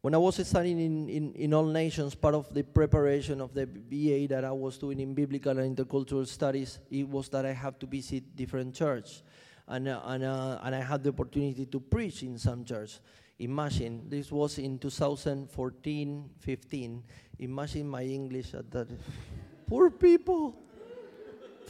When 0.00 0.14
I 0.14 0.18
was 0.18 0.46
studying 0.46 0.80
in, 0.80 1.08
in, 1.08 1.32
in 1.34 1.54
All 1.54 1.66
Nations, 1.66 2.14
part 2.14 2.34
of 2.34 2.52
the 2.52 2.62
preparation 2.62 3.40
of 3.40 3.54
the 3.54 3.66
BA 3.66 4.26
that 4.32 4.44
I 4.44 4.52
was 4.52 4.78
doing 4.78 5.00
in 5.00 5.14
Biblical 5.14 5.58
and 5.58 5.76
Intercultural 5.76 6.26
Studies, 6.26 6.78
it 6.90 7.08
was 7.08 7.28
that 7.28 7.46
I 7.46 7.52
have 7.52 7.78
to 7.80 7.86
visit 7.86 8.34
different 8.34 8.74
churches. 8.74 9.22
And, 9.66 9.88
uh, 9.88 10.00
and, 10.04 10.24
uh, 10.24 10.58
and 10.62 10.74
I 10.74 10.80
had 10.80 11.02
the 11.02 11.10
opportunity 11.10 11.66
to 11.66 11.80
preach 11.80 12.22
in 12.22 12.38
some 12.38 12.64
church. 12.64 13.00
Imagine, 13.38 14.08
this 14.08 14.32
was 14.32 14.58
in 14.58 14.78
2014, 14.78 16.30
15. 16.38 17.04
Imagine 17.40 17.88
my 17.88 18.02
English 18.02 18.54
at 18.54 18.70
that. 18.70 18.88
Poor 19.68 19.90
people. 19.90 20.56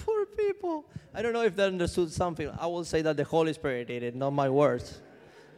Poor 0.04 0.26
people. 0.26 0.84
I 1.14 1.22
don't 1.22 1.32
know 1.32 1.42
if 1.42 1.56
they 1.56 1.64
understood 1.64 2.12
something. 2.12 2.50
I 2.58 2.66
will 2.66 2.84
say 2.84 3.02
that 3.02 3.16
the 3.16 3.24
Holy 3.24 3.52
Spirit 3.52 3.88
did 3.88 4.02
it, 4.02 4.14
not 4.14 4.30
my 4.30 4.48
words. 4.48 5.00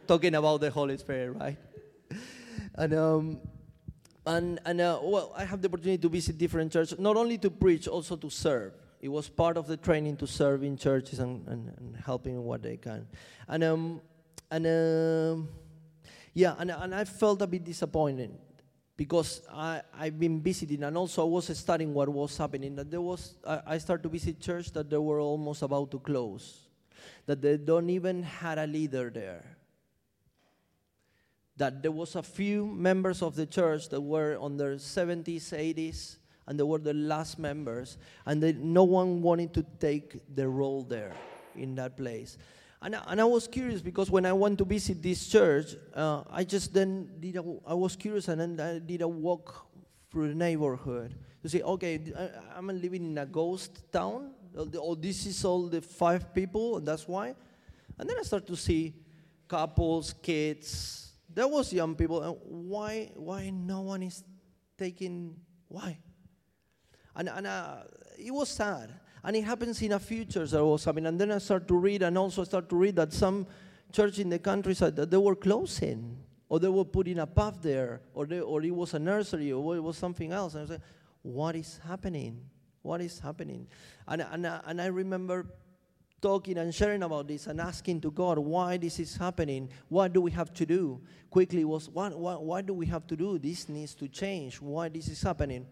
Talking 0.07 0.35
about 0.35 0.61
the 0.61 0.71
Holy 0.71 0.97
Spirit, 0.97 1.31
right? 1.31 1.57
and 2.75 2.93
um, 2.93 3.39
and 4.25 4.59
and 4.65 4.81
uh, 4.81 4.99
well, 5.03 5.33
I 5.35 5.45
have 5.45 5.61
the 5.61 5.67
opportunity 5.67 5.97
to 5.99 6.09
visit 6.09 6.37
different 6.37 6.71
churches, 6.71 6.99
not 6.99 7.15
only 7.17 7.37
to 7.39 7.49
preach, 7.49 7.87
also 7.87 8.15
to 8.15 8.29
serve. 8.29 8.73
It 8.99 9.09
was 9.09 9.29
part 9.29 9.57
of 9.57 9.67
the 9.67 9.77
training 9.77 10.17
to 10.17 10.27
serve 10.27 10.63
in 10.63 10.77
churches 10.77 11.19
and, 11.19 11.47
and, 11.47 11.73
and 11.77 11.95
helping 12.05 12.43
what 12.43 12.61
they 12.61 12.77
can, 12.77 13.07
and 13.47 13.63
um, 13.63 14.01
and 14.49 14.67
um, 14.67 15.49
yeah, 16.33 16.55
and 16.57 16.71
and 16.71 16.93
I 16.93 17.05
felt 17.05 17.41
a 17.41 17.47
bit 17.47 17.63
disappointed 17.63 18.31
because 19.01 19.41
I, 19.51 19.81
I've 19.97 20.19
been 20.19 20.39
visiting 20.39 20.83
and 20.83 20.95
also 20.95 21.23
I 21.23 21.27
was 21.27 21.57
studying 21.57 21.91
what 21.91 22.07
was 22.07 22.37
happening. 22.37 22.75
That 22.75 22.91
there 22.91 23.01
was 23.01 23.33
I, 23.47 23.61
I 23.65 23.77
started 23.79 24.03
to 24.03 24.09
visit 24.09 24.39
church 24.39 24.71
that 24.73 24.91
they 24.91 24.97
were 24.97 25.19
almost 25.19 25.63
about 25.63 25.89
to 25.89 25.97
close, 25.97 26.67
that 27.25 27.41
they 27.41 27.57
don't 27.57 27.89
even 27.89 28.21
had 28.21 28.59
a 28.59 28.67
leader 28.67 29.09
there 29.09 29.57
that 31.57 31.81
there 31.81 31.91
was 31.91 32.15
a 32.15 32.21
few 32.23 32.67
members 32.67 33.23
of 33.23 33.35
the 33.35 33.45
church 33.45 33.89
that 33.89 34.01
were 34.01 34.37
on 34.39 34.57
their 34.57 34.75
70s, 34.75 35.51
80s, 35.51 36.17
and 36.47 36.57
they 36.57 36.63
were 36.63 36.79
the 36.79 36.93
last 36.93 37.37
members, 37.37 37.97
and 38.25 38.41
they, 38.41 38.53
no 38.53 38.83
one 38.83 39.21
wanted 39.21 39.53
to 39.53 39.63
take 39.79 40.21
the 40.33 40.47
role 40.47 40.83
there 40.83 41.13
in 41.55 41.75
that 41.75 41.97
place. 41.97 42.37
And, 42.81 42.97
and 43.07 43.21
I 43.21 43.25
was 43.25 43.47
curious 43.47 43.81
because 43.81 44.09
when 44.09 44.25
I 44.25 44.33
went 44.33 44.57
to 44.57 44.65
visit 44.65 45.03
this 45.03 45.27
church, 45.27 45.75
uh, 45.93 46.23
I 46.29 46.43
just 46.43 46.73
then 46.73 47.11
did 47.19 47.35
a, 47.37 47.43
I 47.65 47.75
was 47.75 47.95
curious 47.95 48.27
and 48.27 48.41
then 48.41 48.59
I 48.59 48.79
did 48.79 49.01
a 49.01 49.07
walk 49.07 49.67
through 50.09 50.29
the 50.29 50.35
neighborhood 50.35 51.15
to 51.43 51.49
say, 51.49 51.61
okay, 51.61 52.01
I'm 52.55 52.67
living 52.67 53.11
in 53.11 53.17
a 53.17 53.25
ghost 53.25 53.91
town. 53.91 54.31
Oh, 54.55 54.95
this 54.95 55.25
is 55.25 55.45
all 55.45 55.67
the 55.67 55.81
five 55.81 56.33
people, 56.33 56.77
and 56.77 56.85
that's 56.85 57.07
why. 57.07 57.35
And 57.97 58.09
then 58.09 58.17
I 58.19 58.23
start 58.23 58.45
to 58.47 58.57
see 58.57 58.93
couples, 59.47 60.13
kids, 60.21 61.13
there 61.33 61.47
was 61.47 61.71
young 61.71 61.95
people, 61.95 62.21
and 62.21 62.37
why 62.43 63.11
why 63.15 63.49
no 63.49 63.81
one 63.81 64.03
is 64.03 64.23
taking 64.77 65.35
why? 65.69 65.97
And 67.15 67.29
and 67.29 67.47
uh, 67.47 67.83
it 68.17 68.31
was 68.31 68.49
sad, 68.49 68.91
and 69.23 69.35
it 69.35 69.43
happens 69.43 69.81
in 69.81 69.91
a 69.91 69.99
churches 69.99 70.51
that 70.51 70.65
was 70.65 70.83
happening. 70.83 71.07
And 71.07 71.19
then 71.19 71.31
I 71.31 71.37
start 71.37 71.67
to 71.67 71.75
read, 71.75 72.03
and 72.03 72.17
also 72.17 72.43
start 72.43 72.69
to 72.69 72.75
read 72.75 72.95
that 72.95 73.13
some 73.13 73.47
church 73.91 74.19
in 74.19 74.29
the 74.29 74.39
countryside 74.39 74.95
that 74.95 75.11
they 75.11 75.17
were 75.17 75.35
closing, 75.35 76.17
or 76.49 76.59
they 76.59 76.69
were 76.69 76.85
putting 76.85 77.19
a 77.19 77.27
path 77.27 77.59
there, 77.61 78.01
or 78.13 78.25
they, 78.25 78.39
or 78.39 78.63
it 78.63 78.75
was 78.75 78.93
a 78.93 78.99
nursery, 78.99 79.51
or 79.51 79.75
it 79.75 79.81
was 79.81 79.97
something 79.97 80.31
else. 80.31 80.53
And 80.53 80.59
I 80.59 80.63
was 80.63 80.69
like, 80.71 80.81
what 81.21 81.55
is 81.55 81.79
happening? 81.87 82.41
What 82.81 83.01
is 83.01 83.19
happening? 83.19 83.67
And 84.07 84.21
and 84.21 84.45
and 84.45 84.81
I 84.81 84.87
remember 84.87 85.45
talking 86.21 86.57
and 86.57 86.73
sharing 86.73 87.03
about 87.03 87.27
this 87.27 87.47
and 87.47 87.59
asking 87.59 88.01
to 88.01 88.11
God 88.11 88.37
why 88.37 88.77
this 88.77 88.99
is 88.99 89.17
happening. 89.17 89.69
What 89.89 90.13
do 90.13 90.21
we 90.21 90.31
have 90.31 90.53
to 90.53 90.65
do? 90.65 91.01
Quickly 91.29 91.65
was 91.65 91.89
what, 91.89 92.17
what, 92.17 92.43
why 92.43 92.61
do 92.61 92.73
we 92.73 92.85
have 92.87 93.07
to 93.07 93.15
do? 93.15 93.39
This 93.39 93.67
needs 93.67 93.95
to 93.95 94.07
change. 94.07 94.61
Why 94.61 94.89
this 94.89 95.07
is 95.07 95.21
happening? 95.21 95.65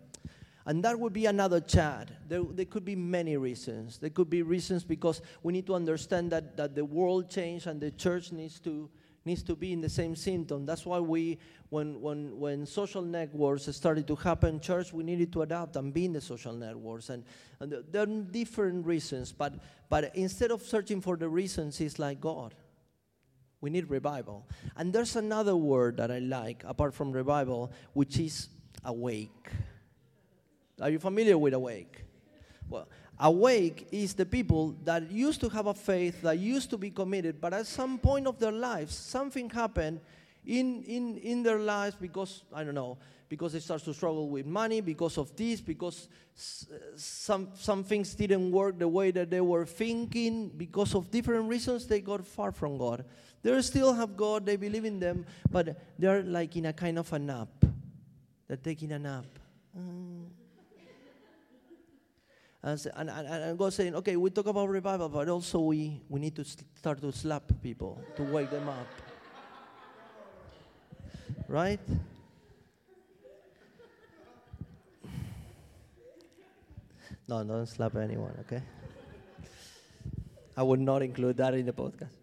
And 0.65 0.84
that 0.84 1.00
would 1.00 1.13
be 1.13 1.26
another 1.26 1.62
chat. 1.62 2.10
There, 2.28 2.43
there 2.43 2.65
could 2.65 2.86
be 2.86 2.95
many 2.95 3.38
reasons. 3.38 3.98
There 3.98 4.10
could 4.10 4.30
be 4.30 4.43
reasons 4.43 4.84
because 4.84 5.22
we 5.41 5.54
need 5.54 5.65
to 5.67 5.76
understand 5.76 6.32
that, 6.32 6.58
that 6.58 6.76
the 6.76 6.86
world 6.86 7.30
changed 7.30 7.67
and 7.67 7.82
the 7.82 7.91
church 7.91 8.32
needs 8.32 8.60
to 8.62 8.89
needs 9.26 9.43
to 9.43 9.56
be 9.56 9.74
in 9.74 9.82
the 9.82 9.89
same 9.89 10.15
symptom. 10.15 10.65
That's 10.65 10.86
why 10.86 11.00
we, 11.00 11.38
when, 11.69 12.02
when, 12.02 12.39
when 12.39 12.65
social 12.65 13.02
networks 13.02 13.74
started 13.76 14.08
to 14.08 14.15
happen, 14.15 14.60
church, 14.60 14.93
we 14.93 15.04
needed 15.04 15.32
to 15.34 15.43
adapt 15.43 15.76
and 15.76 15.93
be 15.93 16.06
in 16.06 16.13
the 16.13 16.22
social 16.22 16.54
networks. 16.54 17.10
And, 17.10 17.24
and 17.60 17.74
there 17.91 18.04
are 18.04 18.06
different 18.06 18.86
reasons, 18.86 19.32
but, 19.32 19.56
but 19.89 20.15
instead 20.15 20.52
of 20.52 20.62
searching 20.62 21.02
for 21.02 21.17
the 21.17 21.30
reasons, 21.30 21.80
it's 21.82 22.00
like 22.00 22.19
God. 22.19 22.56
We 23.62 23.69
need 23.69 23.89
revival. 23.89 24.48
And 24.78 24.93
there's 24.93 25.15
another 25.15 25.56
word 25.56 25.98
that 25.98 26.12
I 26.12 26.19
like, 26.19 26.63
apart 26.65 26.93
from 26.93 27.12
revival, 27.12 27.72
which 27.93 28.17
is 28.17 28.48
awake. 28.86 29.50
Are 30.81 30.89
you 30.89 30.99
familiar 30.99 31.37
with 31.37 31.53
awake? 31.53 32.05
Well, 32.69 32.87
Awake 33.21 33.87
is 33.91 34.13
the 34.13 34.25
people 34.25 34.77
that 34.85 35.11
used 35.11 35.41
to 35.41 35.49
have 35.49 35.67
a 35.67 35.73
faith, 35.73 36.21
that 36.21 36.39
used 36.39 36.69
to 36.69 36.77
be 36.77 36.89
committed, 36.89 37.41
but 37.41 37.53
at 37.53 37.67
some 37.67 37.97
point 37.97 38.27
of 38.27 38.39
their 38.39 38.51
lives, 38.51 38.95
something 38.95 39.49
happened 39.49 39.99
in, 40.45 40.83
in, 40.83 41.17
in 41.17 41.43
their 41.43 41.59
lives 41.59 41.97
because, 41.99 42.43
I 42.53 42.63
don't 42.63 42.75
know, 42.75 42.97
because 43.27 43.51
they 43.51 43.59
start 43.59 43.83
to 43.83 43.93
struggle 43.93 44.29
with 44.29 44.45
money, 44.45 44.79
because 44.79 45.17
of 45.17 45.35
this, 45.35 45.59
because 45.59 46.07
some, 46.95 47.49
some 47.55 47.83
things 47.83 48.15
didn't 48.15 48.51
work 48.51 48.79
the 48.79 48.87
way 48.87 49.11
that 49.11 49.29
they 49.29 49.41
were 49.41 49.65
thinking, 49.65 50.47
because 50.55 50.95
of 50.95 51.11
different 51.11 51.49
reasons, 51.49 51.87
they 51.87 51.99
got 51.99 52.25
far 52.25 52.53
from 52.53 52.77
God. 52.77 53.03
They 53.43 53.61
still 53.61 53.93
have 53.93 54.15
God, 54.15 54.45
they 54.45 54.55
believe 54.55 54.85
in 54.85 54.97
them, 54.97 55.25
but 55.51 55.77
they're 55.99 56.23
like 56.23 56.55
in 56.55 56.67
a 56.67 56.73
kind 56.73 56.97
of 56.97 57.11
a 57.11 57.19
nap. 57.19 57.49
They're 58.47 58.57
taking 58.57 58.93
a 58.93 58.99
nap. 58.99 59.25
Mm 59.77 60.38
and, 62.62 62.88
and, 62.95 63.10
and 63.10 63.58
God 63.58 63.74
saying, 63.74 63.95
okay, 63.95 64.17
we 64.17 64.30
talk 64.30 64.48
about 64.48 64.67
revival, 64.67 65.08
but 65.08 65.30
also 65.30 65.60
we, 65.60 66.02
we 66.10 66.19
need 66.19 66.36
to 66.36 66.43
start 66.43 67.00
to 67.02 67.12
slap 67.12 67.43
people, 67.63 68.02
to 68.17 68.24
wake 68.24 68.50
them 68.50 68.67
up. 68.67 68.88
Right? 71.48 71.80
No, 77.28 77.43
don't 77.43 77.65
slap 77.65 77.95
anyone, 77.95 78.36
okay? 78.41 78.62
I 80.58 80.63
would 80.63 80.80
not 80.80 81.02
include 81.02 81.38
that 81.38 81.54
in 81.54 81.65
the 81.65 81.72
podcast. 81.72 82.18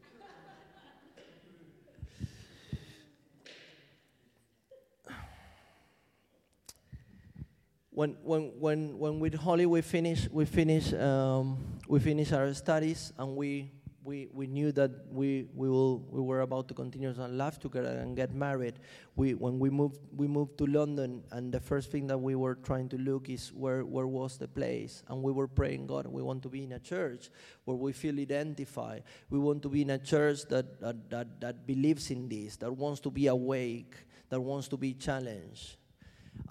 When, 7.97 8.15
when, 8.23 8.53
when, 8.61 8.99
when 8.99 9.19
with 9.21 9.33
Holly 9.33 9.65
we 9.65 9.81
finish, 9.81 10.29
we 10.31 10.45
finish, 10.45 10.93
um, 10.93 11.57
we 11.89 11.99
finish 11.99 12.31
our 12.31 12.53
studies 12.53 13.15
and 13.17 13.35
we, 13.35 13.73
we, 14.05 14.29
we 14.35 14.47
knew 14.47 14.71
that 14.73 14.91
we, 15.11 15.49
we, 15.55 15.71
will, 15.71 16.01
we 16.11 16.21
were 16.21 16.43
about 16.43 16.69
to 16.69 16.75
continue 16.75 17.15
our 17.19 17.27
life 17.27 17.59
together 17.59 18.01
and 18.01 18.15
get 18.15 18.35
married. 18.35 18.75
We, 19.17 19.33
when 19.33 19.59
we 19.59 19.71
moved, 19.71 19.99
we 20.15 20.29
moved 20.29 20.59
to 20.59 20.67
London, 20.67 21.25
and 21.33 21.51
the 21.51 21.59
first 21.59 21.91
thing 21.91 22.07
that 22.09 22.19
we 22.19 22.35
were 22.35 22.57
trying 22.57 22.91
to 22.91 22.99
look 22.99 23.31
is 23.31 23.49
where, 23.55 23.83
where 23.83 24.07
was 24.07 24.37
the 24.37 24.47
place. 24.47 25.03
And 25.09 25.23
we 25.23 25.33
were 25.33 25.49
praying, 25.49 25.87
God, 25.87 26.07
we 26.07 26.21
want 26.21 26.43
to 26.43 26.51
be 26.51 26.65
in 26.65 26.73
a 26.73 26.79
church 26.79 27.31
where 27.65 27.79
we 27.79 27.95
feel 27.95 28.21
identified. 28.21 29.05
We 29.31 29.39
want 29.39 29.63
to 29.63 29.71
be 29.71 29.81
in 29.81 29.89
a 29.89 29.99
church 29.99 30.45
that, 30.51 30.83
that, 30.83 31.09
that, 31.09 31.41
that 31.41 31.67
believes 31.67 32.11
in 32.11 32.29
this, 32.29 32.57
that 32.59 32.71
wants 32.71 33.01
to 33.01 33.11
be 33.11 33.29
awake, 33.29 33.97
that 34.29 34.39
wants 34.39 34.69
to 34.69 34.77
be 34.77 34.93
challenged. 34.93 35.79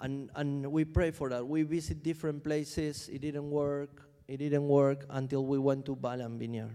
And, 0.00 0.30
and 0.34 0.70
we 0.70 0.84
pray 0.84 1.10
for 1.10 1.28
that. 1.30 1.46
We 1.46 1.62
visit 1.62 2.02
different 2.02 2.44
places. 2.44 3.08
It 3.08 3.20
didn't 3.20 3.50
work. 3.50 4.02
It 4.28 4.38
didn't 4.38 4.66
work 4.66 5.06
until 5.10 5.46
we 5.46 5.58
went 5.58 5.86
to 5.86 5.96
Balham 5.96 6.38
Vineyard. 6.38 6.74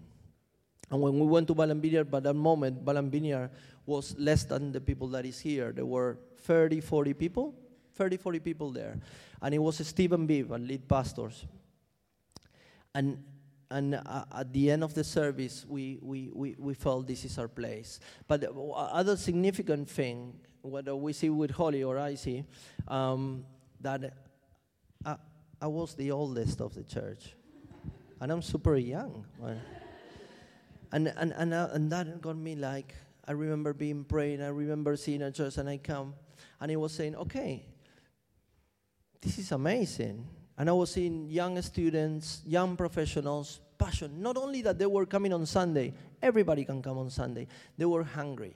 And 0.89 1.01
when 1.01 1.19
we 1.19 1.25
went 1.25 1.47
to 1.47 1.55
Balham 1.55 1.81
Vineyard, 1.81 2.11
by 2.11 2.19
that 2.19 2.33
moment, 2.33 2.83
Balham 2.83 3.09
Vineyard 3.09 3.49
was 3.85 4.15
less 4.17 4.43
than 4.43 4.71
the 4.71 4.81
people 4.81 5.07
that 5.09 5.25
is 5.25 5.39
here. 5.39 5.71
There 5.71 5.85
were 5.85 6.17
30, 6.43 6.81
40 6.81 7.13
people, 7.13 7.55
30, 7.95 8.17
40 8.17 8.39
people 8.39 8.71
there. 8.71 8.99
And 9.41 9.55
it 9.55 9.59
was 9.59 9.85
Stephen 9.87 10.27
Bibb, 10.27 10.51
and 10.51 10.67
lead 10.67 10.87
pastors. 10.87 11.45
And, 12.93 13.23
and 13.69 13.95
uh, 13.95 14.25
at 14.35 14.51
the 14.51 14.69
end 14.69 14.83
of 14.83 14.93
the 14.93 15.03
service, 15.03 15.65
we, 15.67 15.97
we, 16.01 16.29
we, 16.33 16.55
we 16.59 16.73
felt 16.73 17.07
this 17.07 17.23
is 17.23 17.37
our 17.37 17.47
place. 17.47 17.99
But 18.27 18.41
the 18.41 18.51
other 18.51 19.15
significant 19.15 19.89
thing, 19.89 20.33
whether 20.61 20.95
we 20.95 21.13
see 21.13 21.29
with 21.29 21.51
Holly 21.51 21.83
or 21.83 21.97
I 21.97 22.15
see, 22.15 22.43
um, 22.87 23.45
that 23.79 24.13
I, 25.05 25.15
I 25.61 25.67
was 25.67 25.95
the 25.95 26.11
oldest 26.11 26.61
of 26.61 26.73
the 26.73 26.83
church. 26.83 27.35
And 28.19 28.31
I'm 28.31 28.41
super 28.41 28.75
young. 28.75 29.25
And, 30.91 31.07
and, 31.07 31.33
and, 31.35 31.53
uh, 31.53 31.69
and 31.71 31.91
that 31.91 32.21
got 32.21 32.37
me 32.37 32.55
like, 32.55 32.93
I 33.25 33.31
remember 33.31 33.73
being 33.73 34.03
praying, 34.03 34.41
I 34.41 34.49
remember 34.49 34.95
seeing 34.97 35.21
a 35.21 35.31
church, 35.31 35.57
and 35.57 35.69
I 35.69 35.77
come, 35.77 36.13
and 36.59 36.69
he 36.69 36.75
was 36.75 36.91
saying, 36.91 37.15
okay, 37.15 37.65
this 39.21 39.37
is 39.37 39.51
amazing. 39.51 40.27
And 40.57 40.69
I 40.69 40.73
was 40.73 40.91
seeing 40.91 41.29
young 41.29 41.59
students, 41.61 42.41
young 42.45 42.75
professionals, 42.75 43.61
passion. 43.77 44.21
Not 44.21 44.37
only 44.37 44.61
that 44.63 44.77
they 44.77 44.85
were 44.85 45.05
coming 45.05 45.33
on 45.33 45.45
Sunday, 45.45 45.93
everybody 46.21 46.65
can 46.65 46.81
come 46.81 46.97
on 46.97 47.09
Sunday. 47.09 47.47
They 47.77 47.85
were 47.85 48.03
hungry. 48.03 48.55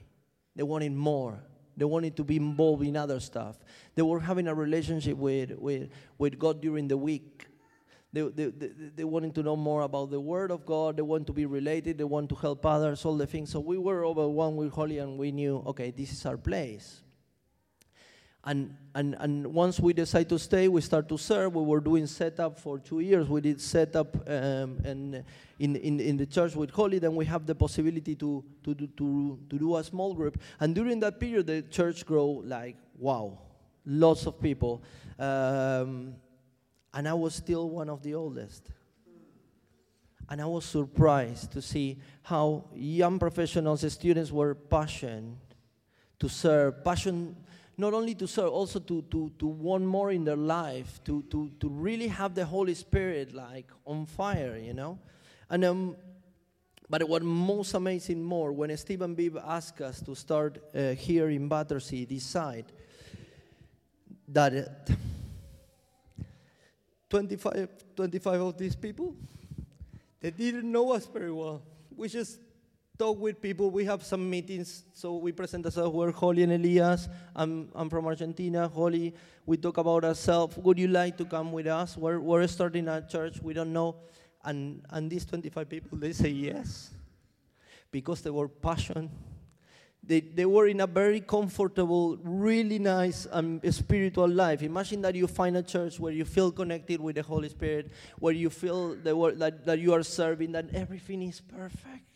They 0.55 0.63
wanted 0.63 0.91
more. 0.91 1.39
They 1.77 1.85
wanted 1.85 2.15
to 2.17 2.23
be 2.23 2.37
involved 2.37 2.83
in 2.83 2.95
other 2.95 3.19
stuff. 3.19 3.57
They 3.95 4.01
were 4.01 4.19
having 4.19 4.47
a 4.47 4.55
relationship 4.55 5.17
with, 5.17 5.51
with, 5.57 5.89
with 6.17 6.39
God 6.39 6.61
during 6.61 6.87
the 6.87 6.97
week. 6.97 7.47
They, 8.13 8.21
they, 8.21 8.45
they, 8.45 8.69
they 8.95 9.03
wanted 9.03 9.35
to 9.35 9.43
know 9.43 9.57
more 9.57 9.81
about 9.81 10.09
the 10.09 10.19
Word 10.21 10.51
of 10.51 10.65
God. 10.65 10.95
They 10.95 11.01
want 11.01 11.27
to 11.27 11.33
be 11.33 11.45
related. 11.45 11.97
They 11.97 12.05
want 12.05 12.29
to 12.29 12.35
help 12.35 12.65
others, 12.65 13.03
all 13.03 13.17
the 13.17 13.27
things. 13.27 13.51
So 13.51 13.59
we 13.59 13.77
were 13.77 14.05
overwhelmed 14.05 14.57
with 14.57 14.73
Holly 14.73 14.99
and 14.99 15.17
we 15.17 15.31
knew, 15.31 15.61
okay, 15.67 15.91
this 15.91 16.13
is 16.13 16.25
our 16.25 16.37
place. 16.37 17.01
And, 18.47 18.77
and, 18.93 19.15
and 19.19 19.47
once 19.47 19.79
we 19.79 19.91
decided 19.93 20.29
to 20.29 20.37
stay, 20.37 20.67
we 20.67 20.79
start 20.81 21.09
to 21.09 21.17
serve. 21.17 21.55
We 21.55 21.63
were 21.63 21.79
doing 21.79 22.05
setup 22.05 22.59
for 22.59 22.77
two 22.77 22.99
years. 22.99 23.27
We 23.27 23.41
did 23.41 23.59
setup 23.59 24.15
um, 24.29 24.77
and 24.83 25.23
in, 25.57 25.75
in, 25.75 25.99
in 25.99 26.17
the 26.17 26.27
church 26.27 26.55
with 26.55 26.69
Holly. 26.69 26.99
Then 26.99 27.15
we 27.15 27.25
have 27.25 27.47
the 27.47 27.55
possibility 27.55 28.13
to, 28.15 28.43
to, 28.63 28.75
to, 28.75 28.87
to, 28.87 29.39
to 29.49 29.57
do 29.57 29.75
a 29.77 29.83
small 29.83 30.13
group. 30.13 30.39
And 30.59 30.75
during 30.75 30.99
that 30.99 31.19
period, 31.19 31.47
the 31.47 31.63
church 31.63 32.05
grew 32.05 32.43
like, 32.43 32.77
wow, 32.99 33.39
lots 33.83 34.27
of 34.27 34.39
people. 34.39 34.83
Um, 35.17 36.15
and 36.93 37.07
I 37.07 37.13
was 37.13 37.33
still 37.33 37.67
one 37.69 37.89
of 37.89 38.03
the 38.03 38.13
oldest. 38.13 38.71
And 40.29 40.39
I 40.39 40.45
was 40.45 40.65
surprised 40.65 41.51
to 41.53 41.61
see 41.63 41.97
how 42.21 42.65
young 42.75 43.17
professionals, 43.17 43.91
students 43.91 44.31
were 44.31 44.53
passionate 44.53 45.35
to 46.19 46.29
serve, 46.29 46.83
passion 46.83 47.35
not 47.77 47.93
only 47.93 48.15
to 48.15 48.27
serve, 48.27 48.51
also 48.51 48.79
to, 48.79 49.01
to, 49.03 49.31
to 49.37 49.45
want 49.45 49.83
more 49.83 50.11
in 50.11 50.23
their 50.23 50.37
life, 50.37 51.03
to, 51.03 51.23
to, 51.23 51.51
to 51.59 51.69
really 51.69 52.07
have 52.07 52.33
the 52.33 52.45
Holy 52.45 52.73
Spirit 52.73 53.33
like 53.33 53.69
on 53.85 54.05
fire, 54.05 54.57
you 54.57 54.73
know? 54.73 54.97
And 55.49 55.65
um, 55.65 55.95
but 56.89 57.07
what 57.07 57.23
most 57.23 57.73
amazing 57.73 58.23
more, 58.23 58.51
when 58.51 58.75
Stephen 58.77 59.15
Bibb 59.15 59.37
asked 59.37 59.81
us 59.81 60.01
to 60.01 60.15
start 60.15 60.63
uh, 60.73 60.91
here 60.91 61.29
in 61.29 61.47
Battersea, 61.47 62.05
this 62.05 62.23
side, 62.23 62.65
that 64.27 64.53
uh, 64.53 66.23
25, 67.09 67.69
25 67.95 68.41
of 68.41 68.57
these 68.57 68.75
people, 68.75 69.15
they 70.19 70.31
didn't 70.31 70.71
know 70.71 70.91
us 70.91 71.07
very 71.07 71.31
well. 71.31 71.63
We 71.95 72.07
just 72.07 72.39
talk 72.97 73.19
with 73.19 73.41
people. 73.41 73.69
We 73.69 73.85
have 73.85 74.03
some 74.03 74.29
meetings, 74.29 74.83
so 74.93 75.17
we 75.17 75.31
present 75.31 75.65
ourselves. 75.65 75.95
We're 75.95 76.11
Holly 76.11 76.43
and 76.43 76.53
Elias. 76.53 77.07
I'm, 77.35 77.69
I'm 77.75 77.89
from 77.89 78.05
Argentina. 78.05 78.67
Holly, 78.67 79.13
we 79.45 79.57
talk 79.57 79.77
about 79.77 80.03
ourselves. 80.03 80.57
Would 80.57 80.79
you 80.79 80.87
like 80.87 81.17
to 81.17 81.25
come 81.25 81.51
with 81.51 81.67
us? 81.67 81.97
We're, 81.97 82.19
we're 82.19 82.47
starting 82.47 82.87
a 82.87 83.05
church. 83.07 83.41
We 83.41 83.53
don't 83.53 83.73
know. 83.73 83.95
And, 84.43 84.83
and 84.89 85.09
these 85.09 85.25
25 85.25 85.69
people, 85.69 85.97
they 85.97 86.13
say 86.13 86.29
yes 86.29 86.91
because 87.91 88.21
they 88.21 88.29
were 88.29 88.47
passionate 88.47 89.09
they, 90.07 90.19
they 90.19 90.45
were 90.45 90.67
in 90.67 90.81
a 90.81 90.87
very 90.87 91.19
comfortable, 91.19 92.17
really 92.21 92.77
nice 92.77 93.27
um, 93.31 93.59
spiritual 93.71 94.29
life. 94.29 94.61
Imagine 94.61 95.01
that 95.01 95.15
you 95.15 95.27
find 95.27 95.57
a 95.57 95.63
church 95.63 95.99
where 95.99 96.13
you 96.13 96.25
feel 96.25 96.51
connected 96.51 97.01
with 97.01 97.15
the 97.15 97.23
Holy 97.23 97.49
Spirit, 97.49 97.91
where 98.19 98.33
you 98.33 98.49
feel 98.49 98.95
that, 98.95 99.35
that, 99.39 99.65
that 99.65 99.79
you 99.79 99.93
are 99.93 100.03
serving, 100.03 100.51
that 100.51 100.65
everything 100.73 101.23
is 101.23 101.41
perfect. 101.41 102.14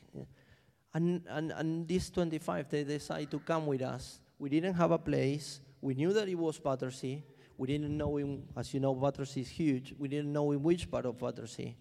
And, 0.93 1.23
and, 1.30 1.52
and 1.52 1.88
these 1.88 2.10
25, 2.10 2.69
they 2.69 2.84
decide 2.84 3.30
to 3.32 3.39
come 3.39 3.67
with 3.67 3.82
us. 3.82 4.19
We 4.39 4.49
didn't 4.49 4.73
have 4.73 4.91
a 4.91 4.97
place. 4.97 5.60
We 5.82 5.93
knew 5.93 6.13
that 6.13 6.28
it 6.28 6.36
was 6.36 6.60
Battersea. 6.60 7.23
We 7.58 7.67
didn't 7.67 7.95
know, 7.95 8.17
in, 8.17 8.43
as 8.56 8.73
you 8.73 8.80
know, 8.80 8.95
Battersea 8.95 9.41
is 9.41 9.49
huge. 9.49 9.93
We 9.99 10.08
didn't 10.08 10.32
know 10.32 10.52
in 10.52 10.63
which 10.63 10.89
part 10.89 11.06
of 11.06 11.19
Battersea. 11.19 11.75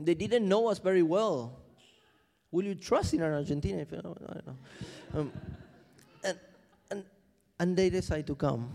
They 0.00 0.14
didn't 0.14 0.48
know 0.48 0.68
us 0.68 0.78
very 0.78 1.02
well 1.02 1.62
Will 2.50 2.64
you 2.64 2.74
trust 2.74 3.14
in 3.14 3.22
an 3.22 3.34
Argentina? 3.34 3.82
If 3.82 3.92
I 3.92 3.96
don't 3.96 4.20
know. 4.20 4.56
Um, 5.14 5.32
and, 6.24 6.38
and, 6.90 7.04
and 7.60 7.76
they 7.76 7.90
decide 7.90 8.26
to 8.26 8.34
come. 8.34 8.70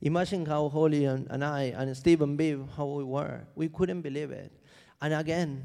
Imagine 0.00 0.46
how 0.46 0.68
Holly 0.68 1.04
and, 1.04 1.26
and 1.30 1.44
I 1.44 1.74
and 1.76 1.96
Stephen 1.96 2.36
Bibb, 2.36 2.68
how 2.76 2.86
we 2.86 3.04
were. 3.04 3.46
We 3.54 3.68
couldn't 3.68 4.00
believe 4.00 4.30
it. 4.30 4.50
And 5.00 5.14
again, 5.14 5.64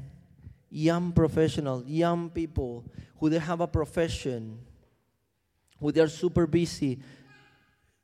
young 0.76 1.10
professionals, 1.10 1.86
young 1.86 2.28
people 2.28 2.84
who 3.18 3.30
they 3.30 3.38
have 3.38 3.62
a 3.62 3.66
profession, 3.66 4.58
who 5.80 5.90
they 5.90 6.02
are 6.02 6.08
super 6.08 6.46
busy, 6.46 7.00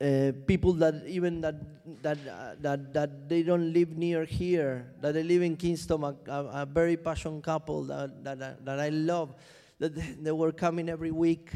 uh, 0.01 0.33
people 0.47 0.73
that 0.73 0.95
even 1.07 1.43
that 1.43 1.55
that, 2.03 2.19
uh, 2.27 2.55
that 2.61 2.95
that 2.95 3.29
they 3.29 3.43
don't 3.43 3.73
live 3.75 3.91
near 3.91 4.25
here, 4.25 4.91
that 5.03 5.13
they 5.13 5.23
live 5.23 5.43
in 5.43 5.55
Kingston, 5.55 6.03
a, 6.03 6.17
a, 6.27 6.63
a 6.63 6.67
very 6.67 6.97
passionate 6.97 7.45
couple 7.45 7.85
that, 7.85 8.25
that 8.25 8.65
that 8.65 8.81
I 8.81 8.89
love, 8.89 9.35
that 9.79 9.93
they 10.25 10.33
were 10.33 10.51
coming 10.51 10.89
every 10.89 11.11
week 11.11 11.53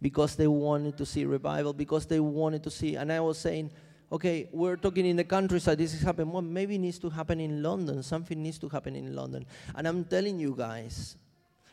because 0.00 0.34
they 0.34 0.48
wanted 0.48 0.96
to 0.96 1.04
see 1.04 1.26
revival, 1.26 1.74
because 1.74 2.06
they 2.06 2.20
wanted 2.20 2.62
to 2.64 2.70
see. 2.70 2.96
And 2.96 3.12
I 3.12 3.20
was 3.20 3.36
saying, 3.38 3.70
okay, 4.12 4.46
we're 4.52 4.76
talking 4.76 5.06
in 5.06 5.16
the 5.16 5.24
countryside. 5.24 5.78
This 5.78 5.94
is 5.94 6.02
happening. 6.02 6.30
Well, 6.30 6.42
maybe 6.42 6.76
needs 6.76 6.98
to 6.98 7.08
happen 7.08 7.40
in 7.40 7.62
London. 7.62 8.02
Something 8.02 8.42
needs 8.42 8.58
to 8.58 8.68
happen 8.68 8.94
in 8.94 9.16
London. 9.16 9.46
And 9.74 9.88
I'm 9.88 10.04
telling 10.04 10.38
you 10.38 10.54
guys, 10.56 11.16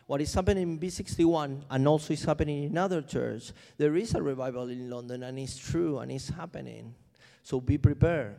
what 0.08 0.22
is 0.22 0.34
happening 0.34 0.64
in 0.64 0.80
B61 0.80 1.64
and 1.70 1.88
also 1.88 2.14
is 2.14 2.24
happening 2.24 2.64
in 2.64 2.78
other 2.78 3.02
church, 3.02 3.52
there 3.78 3.96
is 3.98 4.16
a 4.16 4.22
revival 4.22 4.70
in 4.70 4.90
London 4.90 5.24
and 5.24 5.38
it's 5.38 5.58
true 5.58 6.00
and 6.00 6.12
it's 6.12 6.30
happening. 6.30 6.96
So 7.44 7.60
be 7.60 7.78
prepared. 7.78 8.36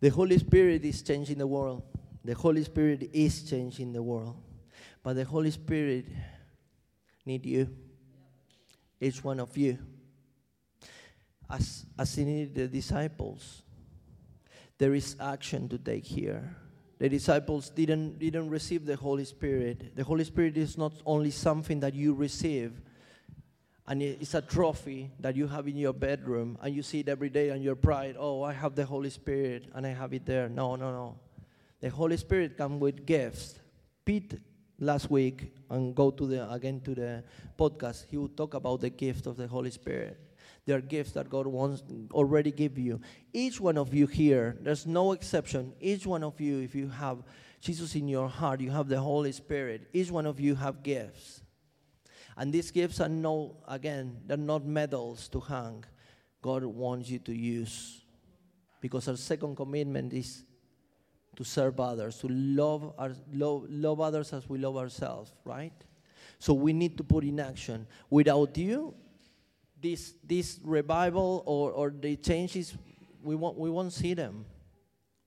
The 0.00 0.10
Holy 0.10 0.38
Spirit 0.38 0.84
is 0.84 1.02
changing 1.02 1.38
the 1.38 1.46
world. 1.46 1.82
The 2.24 2.34
Holy 2.34 2.62
Spirit 2.62 3.10
is 3.12 3.42
changing 3.42 3.92
the 3.92 4.02
world. 4.02 4.36
But 5.02 5.14
the 5.14 5.24
Holy 5.24 5.50
Spirit 5.50 6.06
need 7.28 7.46
you. 7.46 7.68
Each 9.00 9.22
one 9.22 9.38
of 9.38 9.56
you. 9.56 9.78
As, 11.48 11.86
as 11.98 12.14
he 12.14 12.24
needed 12.24 12.54
the 12.54 12.66
disciples 12.66 13.62
there 14.78 14.94
is 14.94 15.16
action 15.20 15.68
to 15.68 15.78
take 15.78 16.04
here. 16.04 16.56
The 16.98 17.08
disciples 17.08 17.70
didn't, 17.70 18.18
didn't 18.18 18.48
receive 18.48 18.86
the 18.86 18.96
Holy 18.96 19.24
Spirit. 19.24 19.94
The 19.94 20.04
Holy 20.04 20.24
Spirit 20.24 20.56
is 20.56 20.78
not 20.78 20.92
only 21.04 21.30
something 21.30 21.80
that 21.80 21.94
you 21.94 22.14
receive, 22.14 22.80
and 23.86 24.02
it's 24.02 24.34
a 24.34 24.42
trophy 24.42 25.10
that 25.20 25.36
you 25.36 25.46
have 25.48 25.66
in 25.68 25.76
your 25.76 25.92
bedroom, 25.92 26.58
and 26.62 26.74
you 26.74 26.82
see 26.82 27.00
it 27.00 27.08
every 27.08 27.28
day, 27.28 27.50
and 27.50 27.62
you're 27.62 27.76
proud, 27.76 28.16
oh, 28.18 28.42
I 28.42 28.52
have 28.52 28.74
the 28.74 28.84
Holy 28.84 29.10
Spirit, 29.10 29.66
and 29.74 29.86
I 29.86 29.90
have 29.90 30.12
it 30.12 30.26
there. 30.26 30.48
No, 30.48 30.76
no, 30.76 30.92
no. 30.92 31.18
The 31.80 31.90
Holy 31.90 32.16
Spirit 32.16 32.56
comes 32.56 32.80
with 32.80 33.06
gifts. 33.06 33.58
Last 34.80 35.10
week 35.10 35.52
and 35.70 35.94
go 35.94 36.10
to 36.10 36.26
the 36.26 36.52
again 36.52 36.80
to 36.82 36.94
the 36.94 37.24
podcast, 37.58 38.04
he 38.08 38.16
would 38.16 38.36
talk 38.36 38.54
about 38.54 38.80
the 38.80 38.90
gift 38.90 39.26
of 39.26 39.36
the 39.36 39.48
Holy 39.48 39.70
Spirit. 39.70 40.18
There 40.66 40.76
are 40.76 40.82
gifts 40.82 41.12
that 41.12 41.30
God 41.30 41.46
wants 41.46 41.82
already 42.12 42.52
give 42.52 42.78
you. 42.78 43.00
Each 43.32 43.60
one 43.60 43.78
of 43.78 43.92
you 43.94 44.06
here, 44.06 44.56
there's 44.60 44.86
no 44.86 45.12
exception. 45.12 45.72
Each 45.80 46.06
one 46.06 46.22
of 46.22 46.40
you, 46.40 46.60
if 46.60 46.74
you 46.74 46.88
have 46.88 47.24
Jesus 47.60 47.94
in 47.94 48.06
your 48.06 48.28
heart, 48.28 48.60
you 48.60 48.70
have 48.70 48.86
the 48.86 49.00
Holy 49.00 49.32
Spirit. 49.32 49.88
Each 49.92 50.10
one 50.10 50.26
of 50.26 50.38
you 50.38 50.54
have 50.54 50.82
gifts. 50.82 51.42
And 52.36 52.52
these 52.52 52.70
gifts 52.70 53.00
are 53.00 53.08
no, 53.08 53.56
again, 53.66 54.18
they're 54.26 54.36
not 54.36 54.64
medals 54.64 55.28
to 55.30 55.40
hang. 55.40 55.84
God 56.40 56.64
wants 56.64 57.08
you 57.08 57.18
to 57.20 57.34
use. 57.34 58.04
Because 58.80 59.08
our 59.08 59.16
second 59.16 59.56
commitment 59.56 60.12
is 60.12 60.44
to 61.38 61.44
serve 61.44 61.78
others, 61.78 62.18
to 62.18 62.26
love, 62.28 62.92
our, 62.98 63.12
love, 63.32 63.64
love 63.70 64.00
others 64.00 64.32
as 64.32 64.48
we 64.48 64.58
love 64.58 64.76
ourselves, 64.76 65.32
right? 65.44 65.72
So 66.40 66.52
we 66.52 66.72
need 66.72 66.96
to 66.96 67.04
put 67.04 67.22
in 67.22 67.38
action. 67.38 67.86
Without 68.10 68.58
you, 68.58 68.92
this, 69.80 70.14
this 70.24 70.58
revival 70.64 71.44
or, 71.46 71.70
or 71.70 71.90
the 71.90 72.16
changes, 72.16 72.76
we 73.22 73.36
won't, 73.36 73.56
we 73.56 73.70
won't 73.70 73.92
see 73.92 74.14
them. 74.14 74.46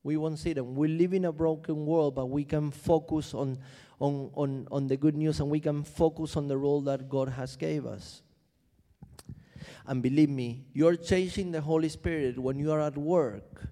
We 0.02 0.18
won't 0.18 0.38
see 0.38 0.52
them. 0.52 0.74
We 0.74 0.88
live 0.88 1.14
in 1.14 1.24
a 1.24 1.32
broken 1.32 1.86
world, 1.86 2.14
but 2.14 2.26
we 2.26 2.44
can 2.44 2.70
focus 2.70 3.32
on, 3.32 3.58
on, 3.98 4.30
on, 4.34 4.68
on 4.70 4.88
the 4.88 4.98
good 4.98 5.16
news 5.16 5.40
and 5.40 5.48
we 5.48 5.60
can 5.60 5.82
focus 5.82 6.36
on 6.36 6.46
the 6.46 6.58
role 6.58 6.82
that 6.82 7.08
God 7.08 7.30
has 7.30 7.56
gave 7.56 7.86
us. 7.86 8.20
And 9.86 10.02
believe 10.02 10.28
me, 10.28 10.66
you're 10.74 10.96
changing 10.96 11.52
the 11.52 11.62
Holy 11.62 11.88
Spirit 11.88 12.38
when 12.38 12.58
you 12.58 12.70
are 12.70 12.82
at 12.82 12.98
work 12.98 13.62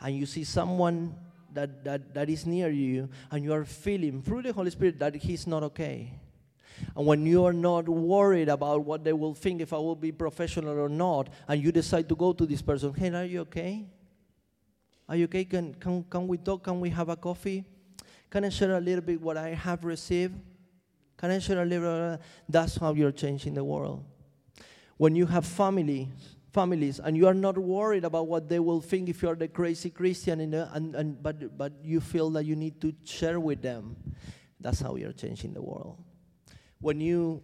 and 0.00 0.16
you 0.16 0.26
see 0.26 0.44
someone 0.44 1.14
that, 1.52 1.84
that, 1.84 2.14
that 2.14 2.30
is 2.30 2.46
near 2.46 2.70
you 2.70 3.08
and 3.30 3.44
you 3.44 3.52
are 3.52 3.64
feeling 3.64 4.22
through 4.22 4.42
the 4.42 4.52
Holy 4.52 4.70
Spirit 4.70 4.98
that 4.98 5.14
he's 5.14 5.46
not 5.46 5.62
okay. 5.62 6.12
And 6.96 7.06
when 7.06 7.26
you 7.26 7.44
are 7.44 7.52
not 7.52 7.88
worried 7.88 8.48
about 8.48 8.84
what 8.84 9.04
they 9.04 9.12
will 9.12 9.34
think 9.34 9.60
if 9.60 9.72
I 9.72 9.76
will 9.76 9.96
be 9.96 10.12
professional 10.12 10.78
or 10.78 10.88
not, 10.88 11.28
and 11.46 11.62
you 11.62 11.72
decide 11.72 12.08
to 12.08 12.16
go 12.16 12.32
to 12.32 12.46
this 12.46 12.62
person, 12.62 12.94
hey, 12.94 13.10
are 13.10 13.24
you 13.24 13.40
okay? 13.42 13.86
Are 15.08 15.16
you 15.16 15.24
okay? 15.24 15.44
Can, 15.44 15.74
can, 15.74 16.04
can 16.04 16.28
we 16.28 16.38
talk? 16.38 16.64
Can 16.64 16.80
we 16.80 16.88
have 16.90 17.08
a 17.08 17.16
coffee? 17.16 17.64
Can 18.30 18.44
I 18.44 18.48
share 18.48 18.76
a 18.76 18.80
little 18.80 19.02
bit 19.02 19.20
what 19.20 19.36
I 19.36 19.50
have 19.50 19.84
received? 19.84 20.34
Can 21.16 21.32
I 21.32 21.38
share 21.38 21.60
a 21.60 21.64
little? 21.64 22.18
That's 22.48 22.76
how 22.76 22.94
you're 22.94 23.12
changing 23.12 23.54
the 23.54 23.64
world. 23.64 24.04
When 24.96 25.16
you 25.16 25.26
have 25.26 25.44
families, 25.44 26.08
families, 26.52 27.00
and 27.00 27.16
you 27.16 27.26
are 27.26 27.34
not 27.34 27.56
worried 27.58 28.04
about 28.04 28.26
what 28.26 28.48
they 28.48 28.58
will 28.58 28.80
think 28.80 29.08
if 29.08 29.22
you 29.22 29.28
are 29.28 29.34
the 29.34 29.48
crazy 29.48 29.90
Christian, 29.90 30.40
and, 30.40 30.54
and, 30.54 30.94
and, 30.94 31.22
but, 31.22 31.56
but 31.56 31.72
you 31.82 32.00
feel 32.00 32.30
that 32.30 32.44
you 32.44 32.56
need 32.56 32.80
to 32.80 32.94
share 33.04 33.40
with 33.40 33.62
them, 33.62 33.96
that's 34.58 34.80
how 34.80 34.96
you're 34.96 35.12
changing 35.12 35.54
the 35.54 35.62
world 35.62 35.96
when 36.80 37.00
you 37.00 37.42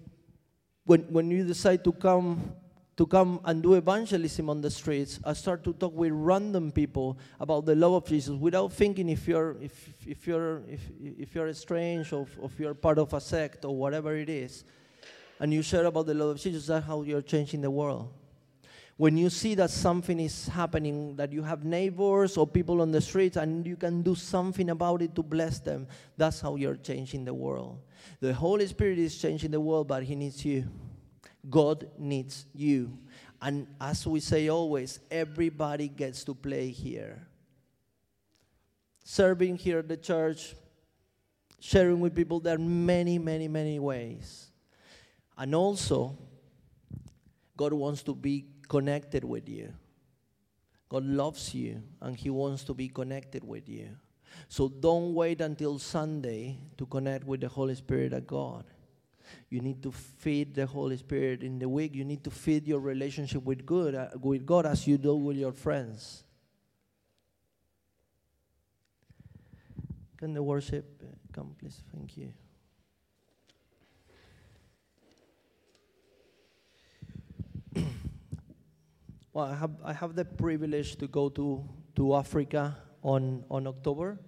when, 0.85 1.01
when 1.13 1.31
you 1.31 1.45
decide 1.45 1.85
to 1.85 1.93
come 1.93 2.55
to 2.97 3.07
come 3.07 3.41
and 3.45 3.63
do 3.63 3.75
evangelism 3.75 4.49
on 4.49 4.63
the 4.63 4.71
streets, 4.71 5.21
I 5.23 5.35
start 5.35 5.63
to 5.65 5.75
talk 5.75 5.95
with 5.95 6.13
random 6.15 6.73
people 6.73 7.19
about 7.39 7.67
the 7.67 7.75
love 7.75 7.93
of 7.93 8.07
Jesus 8.07 8.35
without 8.35 8.73
thinking 8.73 9.11
if 9.11 9.29
you're 9.29 9.57
if, 9.61 9.95
if 10.07 10.27
you're 10.27 10.63
if, 10.67 10.81
if 10.99 11.35
you're 11.35 11.53
strange 11.53 12.13
or 12.13 12.27
if 12.43 12.59
you're 12.59 12.75
part 12.75 12.99
of 12.99 13.13
a 13.13 13.21
sect 13.21 13.67
or 13.67 13.77
whatever 13.77 14.17
it 14.17 14.31
is, 14.31 14.65
and 15.41 15.53
you 15.53 15.61
share 15.61 15.85
about 15.85 16.07
the 16.07 16.15
love 16.15 16.31
of 16.31 16.41
Jesus. 16.41 16.67
That's 16.67 16.87
how 16.87 17.03
you're 17.03 17.23
changing 17.23 17.61
the 17.61 17.71
world. 17.71 18.09
When 18.97 19.19
you 19.19 19.29
see 19.29 19.55
that 19.57 19.71
something 19.71 20.19
is 20.19 20.49
happening, 20.49 21.17
that 21.17 21.31
you 21.31 21.43
have 21.43 21.65
neighbors 21.65 22.39
or 22.39 22.47
people 22.47 22.81
on 22.81 22.93
the 22.93 23.01
streets, 23.01 23.37
and 23.37 23.67
you 23.67 23.77
can 23.77 24.01
do 24.01 24.15
something 24.15 24.71
about 24.71 25.03
it 25.03 25.15
to 25.17 25.23
bless 25.23 25.59
them, 25.59 25.87
that's 26.17 26.41
how 26.41 26.57
you're 26.57 26.77
changing 26.77 27.27
the 27.27 27.35
world. 27.35 27.79
The 28.21 28.33
Holy 28.33 28.67
Spirit 28.67 28.99
is 28.99 29.19
changing 29.19 29.51
the 29.51 29.61
world, 29.61 29.89
but 29.89 30.03
He 30.03 30.15
needs 30.15 30.45
you. 30.45 30.65
God 31.51 31.91
needs 31.99 32.47
you. 32.55 32.97
And 33.43 33.67
as 33.79 34.07
we 34.07 34.21
say 34.21 34.49
always, 34.49 34.99
everybody 35.11 35.89
gets 35.89 36.25
to 36.25 36.35
play 36.35 36.71
here. 36.71 37.27
Serving 39.05 39.57
here 39.57 39.81
at 39.81 39.89
the 39.89 39.97
church, 39.99 40.55
sharing 41.61 42.01
with 42.01 42.15
people, 42.15 42.41
there 42.41 42.55
are 42.55 42.59
many, 42.59 43.19
many, 43.19 43.47
many 43.47 43.79
ways. 43.79 44.51
And 45.37 45.55
also, 45.55 46.17
God 47.57 47.75
wants 47.75 48.03
to 48.05 48.15
be 48.15 48.47
connected 48.69 49.25
with 49.25 49.49
you. 49.49 49.73
God 50.89 51.05
loves 51.05 51.55
you 51.55 51.83
and 52.01 52.17
He 52.17 52.31
wants 52.31 52.65
to 52.65 52.75
be 52.75 52.89
connected 52.89 53.43
with 53.43 53.69
you. 53.69 53.89
So 54.49 54.69
don't 54.69 55.15
wait 55.15 55.41
until 55.41 55.79
Sunday 55.79 56.59
to 56.77 56.87
connect 56.87 57.25
with 57.25 57.41
the 57.41 57.49
Holy 57.49 57.75
Spirit 57.75 58.13
of 58.13 58.27
God. 58.27 58.65
You 59.49 59.61
need 59.61 59.83
to 59.83 59.91
feed 59.91 60.55
the 60.55 60.67
Holy 60.67 60.97
Spirit 60.97 61.43
in 61.43 61.59
the 61.59 61.69
week. 61.69 61.95
You 61.95 62.05
need 62.05 62.23
to 62.25 62.31
feed 62.31 62.67
your 62.67 62.81
relationship 62.81 63.43
with 63.43 63.67
God, 63.67 63.95
uh, 63.95 64.09
with 64.21 64.47
God 64.47 64.67
as 64.67 64.87
you 64.87 64.99
do 64.99 65.17
with 65.17 65.37
your 65.37 65.53
friends. 65.53 66.23
Can 70.17 70.33
the 70.33 70.43
worship 70.43 71.03
uh, 71.03 71.07
come, 71.33 71.55
please? 71.59 71.83
Thank 71.93 72.17
you. 72.17 72.33
Well, 79.37 79.53
I 79.53 79.55
have, 79.55 79.71
I 79.85 79.93
have 79.93 80.15
the 80.15 80.25
privilege 80.25 80.97
to 80.97 81.07
go 81.07 81.29
to, 81.29 81.63
to 81.97 82.15
Africa 82.15 82.75
on, 83.03 83.45
on 83.51 83.67
October. 83.67 84.19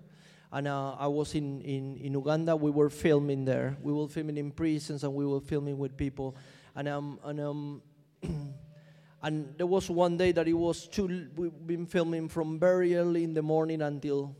And 0.52 0.68
uh, 0.68 0.96
I 0.98 1.06
was 1.06 1.34
in, 1.34 1.62
in, 1.62 1.96
in 1.96 2.12
Uganda. 2.12 2.54
We 2.54 2.70
were 2.70 2.90
filming 2.90 3.46
there. 3.46 3.78
We 3.80 3.90
were 3.90 4.06
filming 4.06 4.36
in 4.36 4.50
prisons 4.50 5.04
and 5.04 5.14
we 5.14 5.24
were 5.24 5.40
filming 5.40 5.78
with 5.78 5.96
people. 5.96 6.36
And, 6.76 6.88
um, 6.88 7.18
and, 7.24 7.40
um, 7.40 7.82
and 9.22 9.54
there 9.56 9.66
was 9.66 9.88
one 9.88 10.18
day 10.18 10.32
that 10.32 10.46
it 10.46 10.52
was 10.52 10.86
too, 10.86 11.28
we've 11.36 11.66
been 11.66 11.86
filming 11.86 12.28
from 12.28 12.58
very 12.58 12.94
early 12.94 13.24
in 13.24 13.32
the 13.32 13.42
morning 13.42 13.80
until 13.80 14.36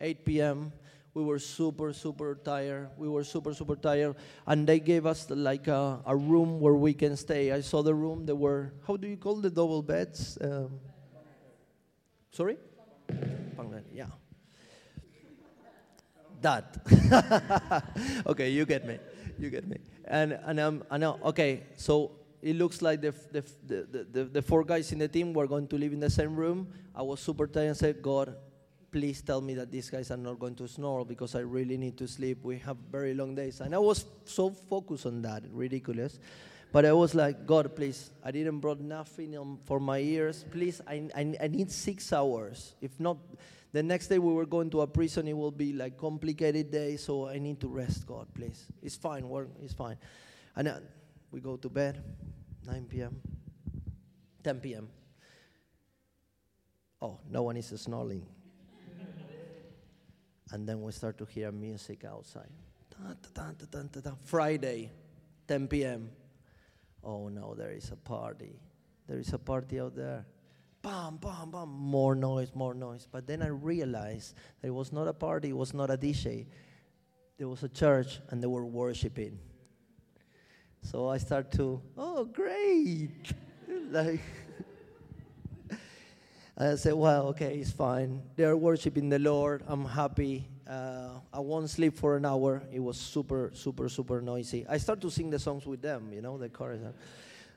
8 0.00 0.24
p.m. 0.24 0.72
We 1.14 1.22
were 1.22 1.38
super, 1.38 1.92
super 1.92 2.34
tired. 2.44 2.90
We 2.96 3.08
were 3.08 3.24
super, 3.24 3.54
super 3.54 3.76
tired. 3.76 4.16
And 4.46 4.66
they 4.66 4.80
gave 4.80 5.06
us 5.06 5.30
like 5.30 5.68
a, 5.68 6.00
a 6.04 6.16
room 6.16 6.60
where 6.60 6.74
we 6.74 6.92
can 6.92 7.16
stay. 7.16 7.52
I 7.52 7.60
saw 7.60 7.82
the 7.82 7.94
room. 7.94 8.26
There 8.26 8.34
were, 8.34 8.72
how 8.86 8.96
do 8.96 9.06
you 9.06 9.16
call 9.16 9.36
the 9.36 9.50
double 9.50 9.80
beds? 9.82 10.36
Um, 10.40 10.80
sorry? 12.32 12.58
Yeah. 13.92 14.06
That. 16.42 16.76
okay, 18.26 18.50
you 18.50 18.66
get 18.66 18.86
me. 18.86 18.98
You 19.38 19.50
get 19.50 19.66
me. 19.66 19.78
And 20.04 20.32
and 20.44 20.60
um, 20.60 20.84
I 20.90 20.98
know. 20.98 21.18
Okay, 21.24 21.62
so 21.76 22.12
it 22.42 22.56
looks 22.56 22.82
like 22.82 23.00
the, 23.00 23.14
the, 23.32 23.42
the, 23.66 24.06
the, 24.12 24.24
the 24.24 24.42
four 24.42 24.64
guys 24.64 24.92
in 24.92 24.98
the 24.98 25.08
team 25.08 25.32
were 25.32 25.46
going 25.46 25.66
to 25.68 25.78
live 25.78 25.92
in 25.92 26.00
the 26.00 26.10
same 26.10 26.36
room. 26.36 26.68
I 26.94 27.02
was 27.02 27.20
super 27.20 27.46
tired 27.46 27.68
and 27.68 27.76
said, 27.76 28.02
God, 28.02 28.36
please 28.94 29.20
tell 29.22 29.40
me 29.40 29.54
that 29.54 29.72
these 29.72 29.90
guys 29.90 30.12
are 30.12 30.16
not 30.16 30.38
going 30.38 30.54
to 30.54 30.68
snore 30.68 31.04
because 31.04 31.34
I 31.34 31.40
really 31.40 31.76
need 31.76 31.96
to 31.98 32.06
sleep. 32.06 32.38
We 32.44 32.58
have 32.58 32.76
very 32.92 33.12
long 33.12 33.34
days. 33.34 33.60
And 33.60 33.74
I 33.74 33.78
was 33.78 34.04
so 34.24 34.50
focused 34.50 35.04
on 35.04 35.20
that, 35.22 35.42
ridiculous. 35.50 36.20
But 36.70 36.84
I 36.84 36.92
was 36.92 37.12
like, 37.12 37.44
God, 37.44 37.74
please, 37.74 38.12
I 38.22 38.30
didn't 38.30 38.60
brought 38.60 38.78
nothing 38.78 39.58
for 39.64 39.80
my 39.80 39.98
ears. 39.98 40.44
Please, 40.48 40.80
I, 40.86 41.08
I, 41.12 41.34
I 41.42 41.48
need 41.48 41.72
six 41.72 42.12
hours. 42.12 42.74
If 42.80 43.00
not, 43.00 43.16
the 43.72 43.82
next 43.82 44.06
day 44.06 44.20
we 44.20 44.32
were 44.32 44.46
going 44.46 44.70
to 44.70 44.82
a 44.82 44.86
prison. 44.86 45.26
It 45.26 45.36
will 45.36 45.50
be 45.50 45.72
like 45.72 45.98
complicated 45.98 46.70
day, 46.70 46.96
so 46.96 47.26
I 47.26 47.38
need 47.40 47.58
to 47.62 47.66
rest. 47.66 48.06
God, 48.06 48.28
please. 48.32 48.64
It's 48.80 48.94
fine. 48.94 49.28
Work. 49.28 49.48
It's 49.60 49.74
fine. 49.74 49.96
And 50.54 50.68
uh, 50.68 50.78
we 51.32 51.40
go 51.40 51.56
to 51.56 51.68
bed, 51.68 52.00
9 52.64 52.84
p.m., 52.84 53.20
10 54.44 54.60
p.m. 54.60 54.88
Oh, 57.02 57.18
no 57.28 57.42
one 57.42 57.56
is 57.56 57.72
snoring. 57.74 58.24
And 60.54 60.68
then 60.68 60.80
we 60.80 60.92
start 60.92 61.18
to 61.18 61.24
hear 61.24 61.50
music 61.50 62.04
outside. 62.04 62.48
Friday, 64.24 64.92
10 65.48 65.66
p.m. 65.66 66.10
Oh 67.02 67.28
no, 67.28 67.56
there 67.56 67.72
is 67.72 67.90
a 67.90 67.96
party. 67.96 68.60
There 69.08 69.18
is 69.18 69.32
a 69.32 69.38
party 69.38 69.80
out 69.80 69.96
there. 69.96 70.24
Bam, 70.80 71.16
bam, 71.16 71.50
bam, 71.50 71.68
more 71.68 72.14
noise, 72.14 72.52
more 72.54 72.72
noise. 72.72 73.08
But 73.10 73.26
then 73.26 73.42
I 73.42 73.48
realized 73.48 74.36
that 74.60 74.68
it 74.68 74.70
was 74.70 74.92
not 74.92 75.08
a 75.08 75.12
party, 75.12 75.48
it 75.48 75.56
was 75.56 75.74
not 75.74 75.90
a 75.90 75.98
DJ. 75.98 76.46
There 77.36 77.48
was 77.48 77.64
a 77.64 77.68
church 77.68 78.20
and 78.30 78.40
they 78.40 78.46
were 78.46 78.64
worshiping. 78.64 79.40
So 80.82 81.08
I 81.08 81.18
start 81.18 81.50
to, 81.52 81.82
oh, 81.98 82.26
great. 82.26 83.32
like, 83.90 84.20
I 86.56 86.76
said, 86.76 86.94
well, 86.94 87.28
okay, 87.28 87.56
it's 87.56 87.72
fine. 87.72 88.22
They're 88.36 88.56
worshiping 88.56 89.08
the 89.08 89.18
Lord. 89.18 89.64
I'm 89.66 89.84
happy. 89.84 90.48
Uh, 90.68 91.18
I 91.32 91.40
won't 91.40 91.68
sleep 91.68 91.96
for 91.96 92.16
an 92.16 92.24
hour. 92.24 92.62
It 92.72 92.78
was 92.78 92.96
super, 92.96 93.50
super, 93.54 93.88
super 93.88 94.20
noisy. 94.20 94.64
I 94.68 94.78
start 94.78 95.00
to 95.00 95.10
sing 95.10 95.30
the 95.30 95.38
songs 95.38 95.66
with 95.66 95.82
them, 95.82 96.12
you 96.12 96.22
know, 96.22 96.38
the 96.38 96.48
chorus. 96.48 96.80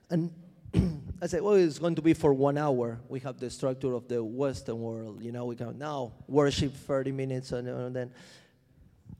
And 0.09 0.31
I 1.21 1.27
said, 1.27 1.43
well, 1.43 1.53
it's 1.53 1.77
going 1.77 1.95
to 1.95 2.01
be 2.01 2.15
for 2.15 2.33
one 2.33 2.57
hour. 2.57 2.99
We 3.07 3.19
have 3.19 3.39
the 3.39 3.51
structure 3.51 3.93
of 3.93 4.07
the 4.07 4.23
Western 4.23 4.81
world, 4.81 5.21
you 5.21 5.31
know. 5.31 5.45
We 5.45 5.55
can 5.55 5.77
now 5.77 6.13
worship 6.27 6.73
30 6.73 7.11
minutes 7.11 7.51
and, 7.51 7.67
and 7.67 7.95
then 7.95 8.11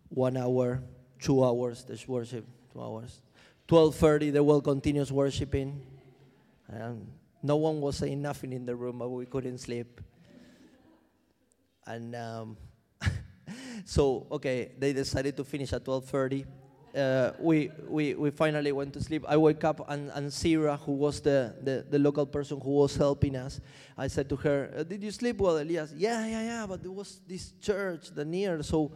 one 0.10 0.38
hour, 0.38 0.82
two 1.20 1.44
hours, 1.44 1.84
there's 1.84 2.08
worship, 2.08 2.46
two 2.74 2.82
hours. 2.82 3.22
12.30, 3.68 4.34
the 4.34 4.44
world 4.44 4.64
continues 4.64 5.12
worshiping. 5.12 5.82
And 6.68 7.08
no 7.44 7.56
one 7.56 7.82
was 7.82 7.98
saying 7.98 8.22
nothing 8.22 8.54
in 8.54 8.66
the 8.66 8.76
room, 8.76 9.00
but 9.00 9.10
we 9.10 9.26
couldn't 9.26 9.60
sleep. 9.60 10.02
And 11.86 12.16
um, 12.16 12.58
so, 13.86 14.28
okay, 14.32 14.72
they 14.78 14.94
decided 14.94 15.38
to 15.38 15.44
finish 15.44 15.72
at 15.74 15.86
12.30. 15.86 16.46
Uh, 16.96 17.32
we, 17.40 17.70
we, 17.88 18.16
we 18.16 18.32
finally 18.32 18.72
went 18.72 18.94
to 18.94 19.02
sleep. 19.02 19.24
I 19.28 19.38
woke 19.38 19.64
up, 19.64 19.88
and, 19.90 20.10
and 20.16 20.34
Sarah, 20.34 20.78
who 20.78 20.94
was 20.94 21.22
the, 21.22 21.56
the, 21.62 21.86
the 21.90 22.00
local 22.00 22.26
person 22.26 22.60
who 22.60 22.72
was 22.72 22.96
helping 22.96 23.36
us, 23.36 23.62
I 23.98 24.08
said 24.08 24.28
to 24.30 24.36
her, 24.38 24.84
Did 24.84 25.04
you 25.04 25.12
sleep 25.12 25.38
well, 25.38 25.58
Elias? 25.60 25.94
Yeah, 25.96 26.26
yeah, 26.26 26.42
yeah, 26.42 26.66
but 26.66 26.82
there 26.82 26.92
was 26.92 27.22
this 27.28 27.54
church, 27.62 28.10
the 28.16 28.26
near, 28.26 28.64
so 28.64 28.92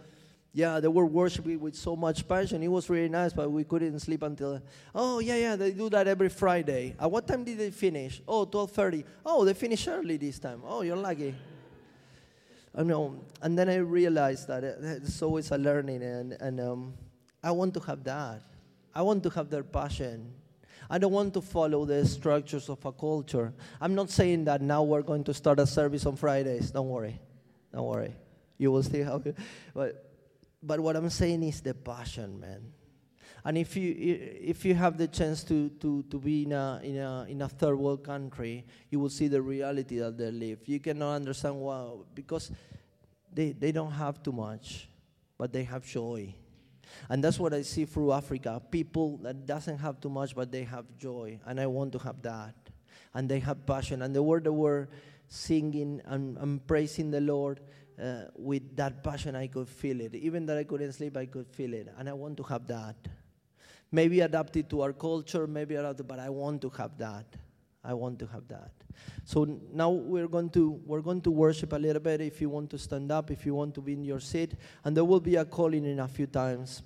yeah, 0.53 0.81
they 0.81 0.89
were 0.89 1.05
worshiping 1.05 1.59
with 1.61 1.75
so 1.75 1.95
much 1.95 2.27
passion. 2.27 2.61
It 2.61 2.67
was 2.67 2.89
really 2.89 3.07
nice, 3.07 3.31
but 3.31 3.49
we 3.49 3.63
couldn't 3.63 3.99
sleep 3.99 4.21
until. 4.23 4.61
Oh 4.93 5.19
yeah, 5.19 5.35
yeah, 5.35 5.55
they 5.55 5.71
do 5.71 5.89
that 5.89 6.07
every 6.07 6.27
Friday. 6.27 6.93
At 6.99 7.09
what 7.09 7.25
time 7.25 7.45
did 7.45 7.57
they 7.57 7.71
finish? 7.71 8.21
Oh, 8.27 8.45
12:30. 8.45 9.05
Oh, 9.25 9.45
they 9.45 9.53
finished 9.53 9.87
early 9.87 10.17
this 10.17 10.39
time. 10.39 10.61
Oh, 10.65 10.81
you're 10.81 10.97
lucky. 10.97 11.33
I 12.75 12.83
know. 12.83 13.15
And 13.41 13.57
then 13.57 13.69
I 13.69 13.77
realized 13.77 14.47
that 14.49 14.63
it's 14.63 15.21
always 15.21 15.51
a 15.51 15.57
learning, 15.57 16.03
and 16.03 16.33
and 16.33 16.59
um, 16.59 16.93
I 17.41 17.51
want 17.51 17.73
to 17.75 17.79
have 17.81 18.03
that. 18.03 18.41
I 18.93 19.01
want 19.03 19.23
to 19.23 19.29
have 19.29 19.49
their 19.49 19.63
passion. 19.63 20.33
I 20.89 20.97
don't 20.97 21.13
want 21.13 21.33
to 21.35 21.41
follow 21.41 21.85
the 21.85 22.05
structures 22.05 22.67
of 22.67 22.83
a 22.83 22.91
culture. 22.91 23.53
I'm 23.79 23.95
not 23.95 24.09
saying 24.09 24.43
that 24.45 24.61
now 24.61 24.83
we're 24.83 25.01
going 25.01 25.23
to 25.23 25.33
start 25.33 25.59
a 25.59 25.65
service 25.65 26.05
on 26.05 26.17
Fridays. 26.17 26.71
Don't 26.71 26.89
worry. 26.89 27.17
Don't 27.73 27.85
worry. 27.85 28.13
You 28.57 28.71
will 28.71 28.83
see 28.83 28.99
how. 28.99 29.23
But 29.73 30.10
but 30.61 30.79
what 30.79 30.95
I'm 30.95 31.09
saying 31.09 31.43
is 31.43 31.61
the 31.61 31.73
passion, 31.73 32.39
man. 32.39 32.73
And 33.43 33.57
if 33.57 33.75
you 33.75 33.95
if 33.97 34.63
you 34.65 34.75
have 34.75 34.97
the 34.97 35.07
chance 35.07 35.43
to, 35.45 35.69
to, 35.69 36.03
to 36.03 36.19
be 36.19 36.43
in 36.43 36.51
a, 36.51 36.79
in, 36.83 36.97
a, 36.97 37.25
in 37.27 37.41
a 37.41 37.49
third 37.49 37.75
world 37.77 38.03
country, 38.03 38.65
you 38.91 38.99
will 38.99 39.09
see 39.09 39.27
the 39.27 39.41
reality 39.41 39.97
that 39.97 40.17
they 40.17 40.29
live. 40.29 40.59
You 40.65 40.79
cannot 40.79 41.15
understand 41.15 41.55
why, 41.59 41.89
because 42.13 42.51
they, 43.33 43.53
they 43.53 43.71
don't 43.71 43.91
have 43.91 44.21
too 44.21 44.31
much, 44.31 44.89
but 45.37 45.51
they 45.51 45.63
have 45.63 45.83
joy. 45.85 46.35
And 47.09 47.23
that's 47.23 47.39
what 47.39 47.53
I 47.53 47.63
see 47.63 47.85
through 47.85 48.11
Africa. 48.11 48.61
People 48.69 49.17
that 49.23 49.45
doesn't 49.45 49.77
have 49.79 49.99
too 49.99 50.09
much, 50.09 50.35
but 50.35 50.51
they 50.51 50.63
have 50.63 50.85
joy. 50.97 51.39
And 51.45 51.59
I 51.59 51.65
want 51.65 51.93
to 51.93 51.99
have 51.99 52.21
that. 52.21 52.55
And 53.13 53.27
they 53.27 53.39
have 53.39 53.65
passion. 53.65 54.01
And 54.01 54.15
the 54.15 54.21
word 54.21 54.43
they 54.43 54.49
were 54.49 54.89
singing 55.27 56.01
and, 56.05 56.37
and 56.37 56.67
praising 56.67 57.09
the 57.09 57.21
Lord, 57.21 57.61
uh, 58.01 58.23
with 58.35 58.75
that 58.75 59.03
passion, 59.03 59.35
I 59.35 59.47
could 59.47 59.69
feel 59.69 60.01
it. 60.01 60.15
Even 60.15 60.45
that 60.47 60.57
I 60.57 60.63
couldn't 60.63 60.93
sleep, 60.93 61.15
I 61.17 61.25
could 61.25 61.47
feel 61.47 61.73
it. 61.73 61.93
And 61.97 62.09
I 62.09 62.13
want 62.13 62.37
to 62.37 62.43
have 62.43 62.65
that. 62.67 62.95
Maybe 63.91 64.21
adapted 64.21 64.69
to 64.69 64.81
our 64.81 64.93
culture, 64.93 65.45
maybe 65.47 65.75
adapted, 65.75 66.07
but 66.07 66.19
I 66.19 66.29
want 66.29 66.61
to 66.61 66.69
have 66.69 66.97
that. 66.97 67.25
I 67.83 67.93
want 67.93 68.19
to 68.19 68.27
have 68.27 68.47
that. 68.47 68.71
So 69.25 69.59
now 69.73 69.89
we're 69.89 70.27
going 70.27 70.49
to 70.51 70.79
we're 70.85 71.01
going 71.01 71.21
to 71.21 71.31
worship 71.31 71.73
a 71.73 71.75
little 71.75 72.01
bit. 72.01 72.21
If 72.21 72.39
you 72.41 72.49
want 72.49 72.69
to 72.71 72.77
stand 72.77 73.11
up, 73.11 73.31
if 73.31 73.45
you 73.45 73.55
want 73.55 73.73
to 73.75 73.81
be 73.81 73.93
in 73.93 74.03
your 74.03 74.19
seat, 74.19 74.53
and 74.83 74.95
there 74.95 75.05
will 75.05 75.19
be 75.19 75.35
a 75.35 75.45
calling 75.45 75.85
in 75.85 75.99
a 75.99 76.07
few 76.07 76.27
times, 76.27 76.83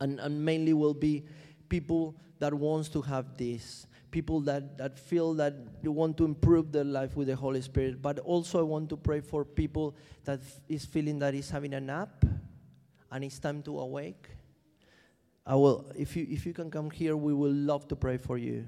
and 0.00 0.18
and 0.18 0.44
mainly 0.44 0.72
will 0.72 0.94
be 0.94 1.24
people 1.68 2.16
that 2.40 2.52
wants 2.52 2.88
to 2.90 3.02
have 3.02 3.36
this 3.36 3.86
people 4.10 4.40
that, 4.40 4.78
that 4.78 4.98
feel 4.98 5.34
that 5.34 5.82
they 5.82 5.88
want 5.88 6.16
to 6.18 6.24
improve 6.24 6.72
their 6.72 6.84
life 6.84 7.16
with 7.16 7.28
the 7.28 7.36
Holy 7.36 7.60
Spirit. 7.60 8.00
But 8.00 8.18
also, 8.20 8.58
I 8.58 8.62
want 8.62 8.88
to 8.90 8.96
pray 8.96 9.20
for 9.20 9.44
people 9.44 9.96
that 10.24 10.40
is 10.68 10.84
feeling 10.84 11.18
that 11.20 11.34
is 11.34 11.50
having 11.50 11.74
a 11.74 11.80
nap 11.80 12.24
and 13.10 13.24
it's 13.24 13.38
time 13.38 13.62
to 13.62 13.78
awake. 13.78 14.28
I 15.46 15.54
will, 15.54 15.90
if 15.96 16.16
you, 16.16 16.26
if 16.28 16.44
you 16.44 16.52
can 16.52 16.70
come 16.70 16.90
here, 16.90 17.16
we 17.16 17.32
will 17.32 17.52
love 17.52 17.88
to 17.88 17.96
pray 17.96 18.18
for 18.18 18.36
you. 18.36 18.66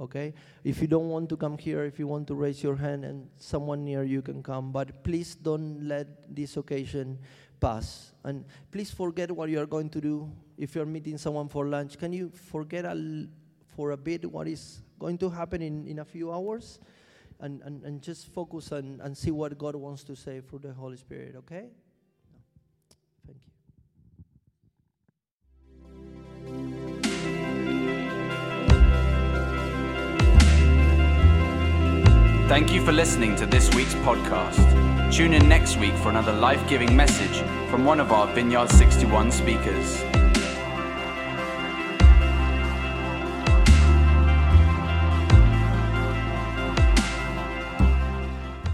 Okay? 0.00 0.34
If 0.64 0.80
you 0.80 0.88
don't 0.88 1.08
want 1.08 1.28
to 1.30 1.36
come 1.36 1.56
here, 1.56 1.84
if 1.84 1.98
you 1.98 2.06
want 2.06 2.26
to 2.28 2.34
raise 2.34 2.62
your 2.62 2.76
hand 2.76 3.04
and 3.04 3.28
someone 3.38 3.84
near 3.84 4.02
you 4.02 4.22
can 4.22 4.42
come, 4.42 4.72
but 4.72 5.04
please 5.04 5.34
don't 5.34 5.86
let 5.86 6.34
this 6.34 6.56
occasion 6.56 7.18
pass. 7.60 8.12
And 8.24 8.44
please 8.70 8.90
forget 8.90 9.30
what 9.30 9.48
you 9.48 9.60
are 9.60 9.66
going 9.66 9.88
to 9.90 10.00
do. 10.00 10.30
If 10.58 10.74
you're 10.74 10.86
meeting 10.86 11.16
someone 11.16 11.48
for 11.48 11.66
lunch, 11.66 11.96
can 11.96 12.12
you 12.12 12.30
forget 12.30 12.84
a 12.84 12.94
for 13.76 13.90
a 13.90 13.96
bit 13.96 14.24
what 14.32 14.48
is 14.48 14.80
going 14.98 15.18
to 15.18 15.28
happen 15.28 15.60
in, 15.60 15.86
in 15.86 15.98
a 15.98 16.04
few 16.04 16.32
hours 16.32 16.80
and, 17.40 17.60
and, 17.62 17.84
and 17.84 18.02
just 18.02 18.28
focus 18.28 18.72
on, 18.72 18.98
and 19.04 19.16
see 19.16 19.30
what 19.30 19.56
God 19.58 19.76
wants 19.76 20.02
to 20.04 20.16
say 20.16 20.40
through 20.40 20.60
the 20.60 20.72
Holy 20.72 20.96
Spirit, 20.96 21.36
okay? 21.36 21.66
Thank 23.26 23.38
you. 23.38 23.56
Thank 32.48 32.72
you 32.72 32.82
for 32.82 32.92
listening 32.92 33.36
to 33.36 33.44
this 33.44 33.74
week's 33.74 33.94
podcast. 33.96 35.12
Tune 35.12 35.34
in 35.34 35.48
next 35.48 35.76
week 35.76 35.94
for 35.94 36.08
another 36.08 36.32
life 36.32 36.66
giving 36.68 36.96
message 36.96 37.42
from 37.70 37.84
one 37.84 38.00
of 38.00 38.12
our 38.12 38.26
Vineyard 38.28 38.70
61 38.70 39.30
speakers. 39.30 40.15